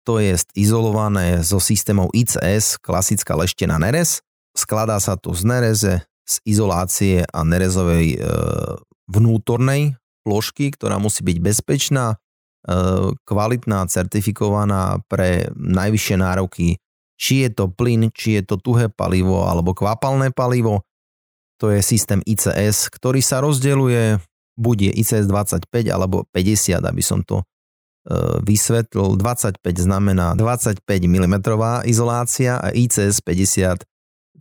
to 0.07 0.23
je 0.23 0.39
izolované 0.55 1.43
zo 1.43 1.59
systémov 1.59 2.15
ICS, 2.15 2.79
klasická 2.79 3.35
leštená 3.35 3.75
nerez. 3.75 4.23
Skladá 4.55 4.97
sa 5.03 5.19
to 5.19 5.35
z 5.35 5.43
nereze, 5.45 5.93
z 6.23 6.35
izolácie 6.47 7.27
a 7.27 7.39
nerezovej 7.43 8.15
e, 8.15 8.19
vnútornej 9.11 9.99
plošky, 10.23 10.71
ktorá 10.73 11.01
musí 11.01 11.25
byť 11.25 11.37
bezpečná, 11.43 12.17
kvalitná, 13.23 13.87
certifikovaná 13.87 14.99
pre 15.07 15.47
najvyššie 15.55 16.15
nároky, 16.19 16.75
či 17.19 17.47
je 17.47 17.49
to 17.51 17.71
plyn, 17.71 18.11
či 18.11 18.39
je 18.39 18.43
to 18.47 18.55
tuhé 18.59 18.91
palivo 18.91 19.47
alebo 19.47 19.75
kvapalné 19.75 20.31
palivo. 20.31 20.83
To 21.59 21.71
je 21.71 21.83
systém 21.83 22.23
ICS, 22.23 22.87
ktorý 22.87 23.19
sa 23.19 23.43
rozdeľuje, 23.43 24.23
buď 24.55 24.77
je 24.79 24.91
ICS 25.03 25.27
25 25.27 25.67
alebo 25.91 26.23
50, 26.31 26.79
aby 26.79 27.03
som 27.03 27.19
to 27.23 27.43
e, 27.43 27.45
vysvetlil. 28.43 29.19
25 29.19 29.59
znamená 29.75 30.39
25 30.39 30.83
mm 30.87 31.35
izolácia 31.83 32.55
a 32.59 32.71
ICS 32.71 33.19
50 33.23 33.83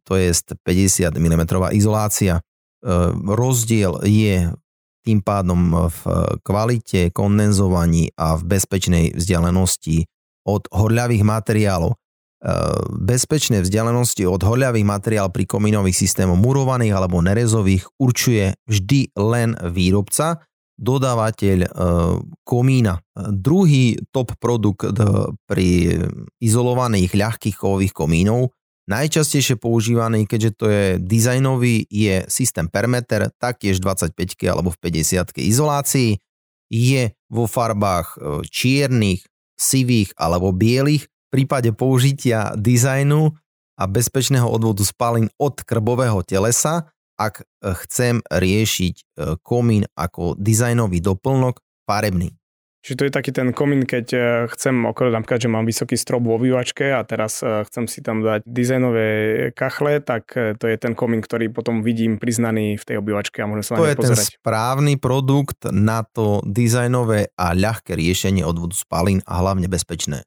to 0.08 0.16
je 0.16 0.32
50 0.32 1.12
mm 1.12 1.42
izolácia. 1.76 2.40
E, 2.40 2.42
rozdiel 3.28 4.00
je 4.08 4.48
tým 5.08 5.24
pádom 5.24 5.88
v 5.88 6.00
kvalite, 6.44 7.08
kondenzovaní 7.16 8.12
a 8.20 8.36
v 8.36 8.44
bezpečnej 8.44 9.16
vzdialenosti 9.16 10.04
od 10.44 10.68
horľavých 10.68 11.24
materiálov. 11.24 11.96
E, 11.96 11.96
bezpečné 12.92 13.64
vzdialenosti 13.64 14.28
od 14.28 14.44
horľavých 14.44 14.84
materiálov 14.84 15.32
pri 15.32 15.48
komínových 15.48 15.96
systémoch 15.96 16.36
murovaných 16.36 16.92
alebo 16.92 17.24
nerezových 17.24 17.88
určuje 17.96 18.52
vždy 18.68 19.16
len 19.16 19.56
výrobca, 19.72 20.44
dodávateľ 20.76 21.58
e, 21.64 21.68
komína. 22.44 23.00
Druhý 23.16 23.96
top 24.12 24.36
produkt 24.36 24.92
pri 25.48 25.68
izolovaných 26.36 27.16
ľahkých 27.16 27.56
kovových 27.56 27.96
komínov 27.96 28.52
Najčastejšie 28.88 29.60
používaný, 29.60 30.24
keďže 30.24 30.50
to 30.56 30.66
je 30.72 30.86
dizajnový, 30.96 31.84
je 31.92 32.24
systém 32.32 32.72
Permeter, 32.72 33.28
taktiež 33.36 33.84
25 33.84 34.16
alebo 34.48 34.72
v 34.72 34.80
50 34.80 35.28
izolácii. 35.44 36.16
Je 36.72 37.12
vo 37.28 37.44
farbách 37.44 38.16
e, 38.16 38.48
čiernych, 38.48 39.28
sivých 39.60 40.16
alebo 40.16 40.56
bielých. 40.56 41.04
V 41.04 41.28
prípade 41.28 41.68
použitia 41.76 42.56
dizajnu 42.56 43.36
a 43.76 43.84
bezpečného 43.84 44.48
odvodu 44.48 44.80
spalín 44.80 45.28
od 45.36 45.60
krbového 45.60 46.24
telesa, 46.24 46.88
ak 47.20 47.44
chcem 47.84 48.24
riešiť 48.24 48.94
e, 48.96 49.04
komín 49.44 49.84
ako 50.00 50.32
dizajnový 50.40 51.04
doplnok, 51.04 51.60
farebný. 51.84 52.32
Čiže 52.78 52.94
to 52.94 53.06
je 53.10 53.12
taký 53.12 53.30
ten 53.34 53.50
komín, 53.50 53.82
keď 53.82 54.06
e, 54.14 54.20
chcem, 54.54 54.86
okolo 54.86 55.10
napríklad, 55.10 55.42
že 55.42 55.50
mám 55.50 55.66
vysoký 55.66 55.98
strop 55.98 56.22
vo 56.22 56.38
obývačke 56.38 56.94
a 56.94 57.02
teraz 57.02 57.42
e, 57.42 57.66
chcem 57.66 57.90
si 57.90 57.98
tam 58.06 58.22
dať 58.22 58.46
dizajnové 58.46 59.06
kachle, 59.58 59.98
tak 59.98 60.30
e, 60.38 60.54
to 60.54 60.70
je 60.70 60.78
ten 60.78 60.94
komín, 60.94 61.18
ktorý 61.18 61.50
potom 61.50 61.82
vidím 61.82 62.22
priznaný 62.22 62.78
v 62.78 62.84
tej 62.86 62.96
obývačke 63.02 63.42
a 63.42 63.50
môžem 63.50 63.66
sa 63.66 63.72
to 63.74 63.82
na 63.82 63.90
je 63.90 63.98
pozerať. 63.98 64.26
ten 64.30 64.34
správny 64.38 64.94
produkt 64.94 65.66
na 65.74 66.06
to 66.06 66.38
dizajnové 66.46 67.34
a 67.34 67.50
ľahké 67.50 67.98
riešenie 67.98 68.46
odvodu 68.46 68.78
spalín 68.78 69.26
a 69.26 69.42
hlavne 69.42 69.66
bezpečné. 69.66 70.22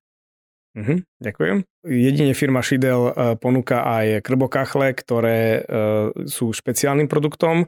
Mhm, 0.76 1.08
ďakujem. 1.24 1.58
Jedine 1.88 2.32
firma 2.36 2.64
Shidel 2.64 3.12
ponúka 3.44 3.84
aj 3.84 4.24
krbokachle, 4.24 4.96
ktoré 4.96 5.68
sú 6.32 6.56
špeciálnym 6.56 7.12
produktom, 7.12 7.68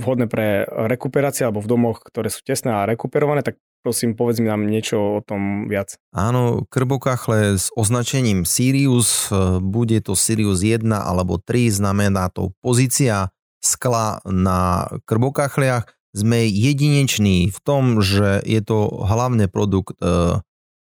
vhodné 0.00 0.24
pre 0.24 0.64
rekuperácie 0.64 1.44
alebo 1.44 1.60
v 1.60 1.68
domoch, 1.68 2.00
ktoré 2.00 2.32
sú 2.32 2.40
tesné 2.40 2.72
a 2.72 2.88
rekuperované, 2.88 3.44
tak 3.44 3.60
Prosím, 3.86 4.18
povedz 4.18 4.42
mi 4.42 4.50
nám 4.50 4.66
niečo 4.66 4.98
o 4.98 5.20
tom 5.22 5.70
viac. 5.70 5.94
Áno, 6.10 6.66
krbokachle 6.66 7.54
s 7.54 7.70
označením 7.70 8.42
Sirius, 8.42 9.30
e, 9.30 9.62
bude 9.62 10.02
to 10.02 10.18
Sirius 10.18 10.66
1 10.66 10.90
alebo 10.90 11.38
3, 11.38 11.70
znamená 11.70 12.26
to 12.34 12.50
pozícia 12.66 13.30
skla 13.62 14.18
na 14.26 14.90
krbokachliach. 15.06 15.86
Sme 16.10 16.50
jedineční 16.50 17.54
v 17.54 17.58
tom, 17.62 18.02
že 18.02 18.42
je 18.42 18.58
to 18.58 18.90
hlavne 19.06 19.46
produkt 19.46 19.94
e, 20.02 20.42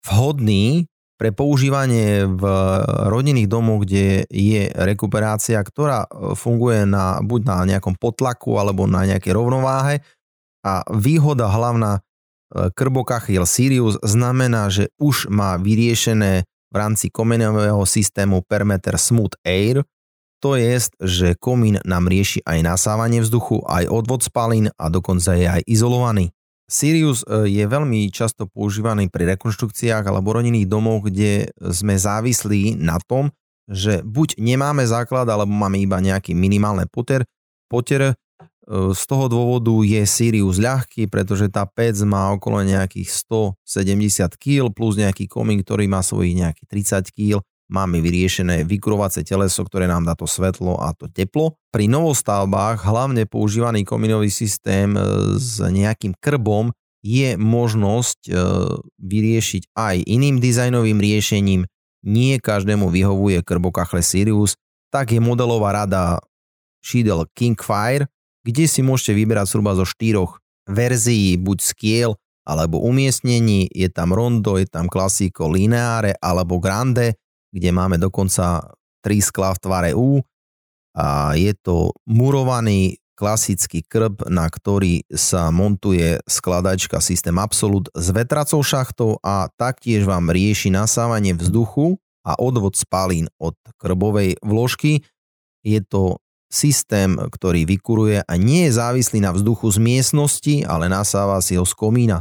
vhodný 0.04 0.84
pre 1.16 1.32
používanie 1.32 2.28
v 2.28 2.44
rodinných 3.08 3.48
domoch, 3.48 3.88
kde 3.88 4.28
je 4.28 4.68
rekuperácia, 4.68 5.56
ktorá 5.64 6.04
e, 6.04 6.36
funguje 6.36 6.84
na, 6.84 7.24
buď 7.24 7.40
na 7.40 7.56
nejakom 7.64 7.96
potlaku 7.96 8.60
alebo 8.60 8.84
na 8.84 9.08
nejakej 9.08 9.32
rovnováhe. 9.32 10.04
A 10.60 10.84
výhoda 10.92 11.48
hlavná 11.48 12.04
krbokachyl 12.52 13.48
Sirius 13.48 13.96
znamená, 14.04 14.68
že 14.68 14.92
už 15.00 15.32
má 15.32 15.56
vyriešené 15.56 16.44
v 16.44 16.76
rámci 16.76 17.12
komenového 17.12 17.84
systému 17.84 18.44
Permeter 18.44 18.96
Smooth 18.96 19.36
Air, 19.44 19.84
to 20.42 20.58
je, 20.58 20.74
že 20.98 21.38
komín 21.38 21.78
nám 21.86 22.10
rieši 22.10 22.42
aj 22.42 22.66
nasávanie 22.66 23.22
vzduchu, 23.22 23.62
aj 23.62 23.86
odvod 23.86 24.26
spalín 24.26 24.74
a 24.74 24.90
dokonca 24.90 25.38
je 25.38 25.46
aj 25.46 25.62
izolovaný. 25.70 26.34
Sirius 26.66 27.22
e, 27.22 27.46
je 27.46 27.62
veľmi 27.62 28.10
často 28.10 28.50
používaný 28.50 29.06
pri 29.06 29.38
rekonštrukciách 29.38 30.02
alebo 30.02 30.34
rodinných 30.34 30.66
domov, 30.66 31.06
kde 31.06 31.54
sme 31.62 31.94
závislí 31.94 32.74
na 32.74 32.98
tom, 32.98 33.30
že 33.70 34.02
buď 34.02 34.42
nemáme 34.42 34.82
základ, 34.82 35.30
alebo 35.30 35.54
máme 35.54 35.78
iba 35.78 36.02
nejaký 36.02 36.34
minimálny 36.34 36.90
poter, 36.90 37.22
poter 37.70 38.18
z 38.70 39.02
toho 39.10 39.26
dôvodu 39.26 39.74
je 39.82 39.98
Sirius 40.06 40.62
ľahký, 40.62 41.10
pretože 41.10 41.50
tá 41.50 41.66
pec 41.66 41.98
má 42.06 42.30
okolo 42.30 42.62
nejakých 42.62 43.10
170 43.58 44.38
kg 44.38 44.70
plus 44.70 44.94
nejaký 44.94 45.26
komín, 45.26 45.58
ktorý 45.66 45.90
má 45.90 45.98
svojich 45.98 46.38
nejakých 46.38 47.02
30 47.02 47.10
kg. 47.10 47.34
Máme 47.72 48.04
vyriešené 48.04 48.68
vykurovacie 48.68 49.24
teleso, 49.24 49.64
ktoré 49.64 49.88
nám 49.88 50.04
dá 50.04 50.12
to 50.12 50.28
svetlo 50.28 50.78
a 50.78 50.92
to 50.94 51.08
teplo. 51.08 51.56
Pri 51.72 51.88
novostavbách 51.88 52.84
hlavne 52.84 53.24
používaný 53.24 53.82
komínový 53.82 54.28
systém 54.28 54.92
e, 54.92 55.00
s 55.40 55.56
nejakým 55.56 56.12
krbom 56.20 56.70
je 57.00 57.34
možnosť 57.40 58.18
e, 58.28 58.32
vyriešiť 59.00 59.72
aj 59.72 60.04
iným 60.04 60.36
dizajnovým 60.38 61.00
riešením. 61.00 61.64
Nie 62.04 62.38
každému 62.38 62.92
vyhovuje 62.92 63.40
krbokachle 63.40 64.04
Sirius, 64.04 64.54
tak 64.92 65.16
je 65.16 65.18
modelová 65.18 65.72
rada 65.82 66.20
Shidel 66.84 67.24
Kingfire, 67.32 68.06
kde 68.42 68.64
si 68.66 68.80
môžete 68.82 69.14
vyberať 69.16 69.46
zhruba 69.50 69.74
zo 69.78 69.86
štyroch 69.86 70.42
verzií, 70.66 71.38
buď 71.38 71.58
skiel 71.62 72.10
alebo 72.42 72.82
umiestnení, 72.82 73.70
je 73.70 73.86
tam 73.86 74.10
rondo, 74.10 74.58
je 74.58 74.66
tam 74.66 74.90
klasiko 74.90 75.46
lineáre 75.46 76.18
alebo 76.18 76.58
grande, 76.58 77.14
kde 77.54 77.70
máme 77.70 78.02
dokonca 78.02 78.66
tri 79.02 79.22
skla 79.22 79.54
v 79.54 79.62
tvare 79.62 79.90
U 79.94 80.22
a 80.98 81.38
je 81.38 81.54
to 81.54 81.94
murovaný 82.06 83.02
klasický 83.14 83.86
krb, 83.86 84.26
na 84.26 84.50
ktorý 84.50 85.06
sa 85.12 85.52
montuje 85.54 86.18
skladačka 86.26 86.98
systém 86.98 87.36
Absolut 87.38 87.86
s 87.94 88.10
vetracou 88.10 88.64
šachtou 88.64 89.10
a 89.22 89.46
taktiež 89.54 90.02
vám 90.02 90.32
rieši 90.32 90.74
nasávanie 90.74 91.36
vzduchu 91.36 92.02
a 92.26 92.34
odvod 92.38 92.74
spalín 92.74 93.30
od 93.38 93.54
krbovej 93.78 94.38
vložky. 94.42 95.06
Je 95.62 95.78
to 95.86 96.21
systém, 96.52 97.16
ktorý 97.16 97.64
vykuruje 97.64 98.20
a 98.20 98.34
nie 98.36 98.68
je 98.68 98.76
závislý 98.76 99.24
na 99.24 99.32
vzduchu 99.32 99.72
z 99.72 99.78
miestnosti, 99.80 100.54
ale 100.68 100.92
nasáva 100.92 101.40
si 101.40 101.56
ho 101.56 101.64
z 101.64 101.72
komína. 101.72 102.20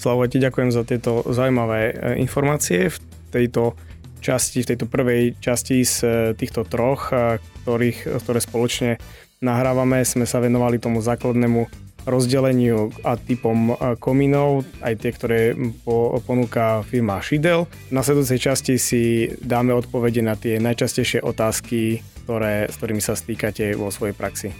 Slavo, 0.00 0.26
ti 0.26 0.42
ďakujem 0.42 0.72
za 0.72 0.82
tieto 0.82 1.22
zaujímavé 1.30 1.80
e, 1.92 1.94
informácie 2.18 2.90
v 2.90 2.96
tejto 3.30 3.78
časti, 4.18 4.66
v 4.66 4.74
tejto 4.74 4.90
prvej 4.90 5.38
časti 5.38 5.86
z 5.86 5.96
e, 6.02 6.08
týchto 6.34 6.66
troch, 6.66 7.14
e, 7.14 7.38
ktorých, 7.62 8.18
ktoré 8.18 8.42
spoločne 8.42 8.98
nahrávame. 9.38 10.02
Sme 10.02 10.26
sa 10.26 10.42
venovali 10.42 10.82
tomu 10.82 10.98
základnému 10.98 11.91
rozdeleniu 12.06 12.90
a 13.06 13.14
typom 13.14 13.78
komínov, 14.02 14.66
aj 14.82 14.94
tie, 15.02 15.10
ktoré 15.14 15.40
ponúka 16.26 16.82
firma 16.86 17.22
Shidel. 17.22 17.70
V 17.90 17.92
nasledujúcej 17.94 18.40
časti 18.40 18.74
si 18.80 19.30
dáme 19.42 19.74
odpovede 19.74 20.22
na 20.22 20.34
tie 20.34 20.58
najčastejšie 20.58 21.22
otázky, 21.22 22.02
ktoré, 22.24 22.70
s 22.70 22.78
ktorými 22.78 23.02
sa 23.02 23.18
stýkate 23.18 23.74
vo 23.74 23.90
svojej 23.90 24.14
praxi. 24.14 24.50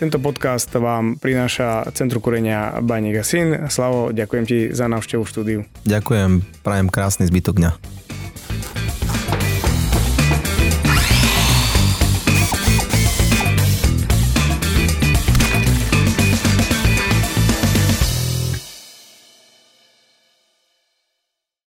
Tento 0.00 0.16
podcast 0.16 0.72
vám 0.72 1.20
prináša 1.20 1.84
Centru 1.92 2.24
kurenia 2.24 2.80
Bajník 2.80 3.20
a 3.20 3.24
Syn. 3.24 3.68
Slavo, 3.68 4.16
ďakujem 4.16 4.44
ti 4.48 4.58
za 4.72 4.88
návštevu 4.88 5.28
štúdiu. 5.28 5.68
Ďakujem, 5.84 6.40
prajem 6.64 6.88
krásny 6.88 7.28
zbytok 7.28 7.60
dňa. 7.60 7.99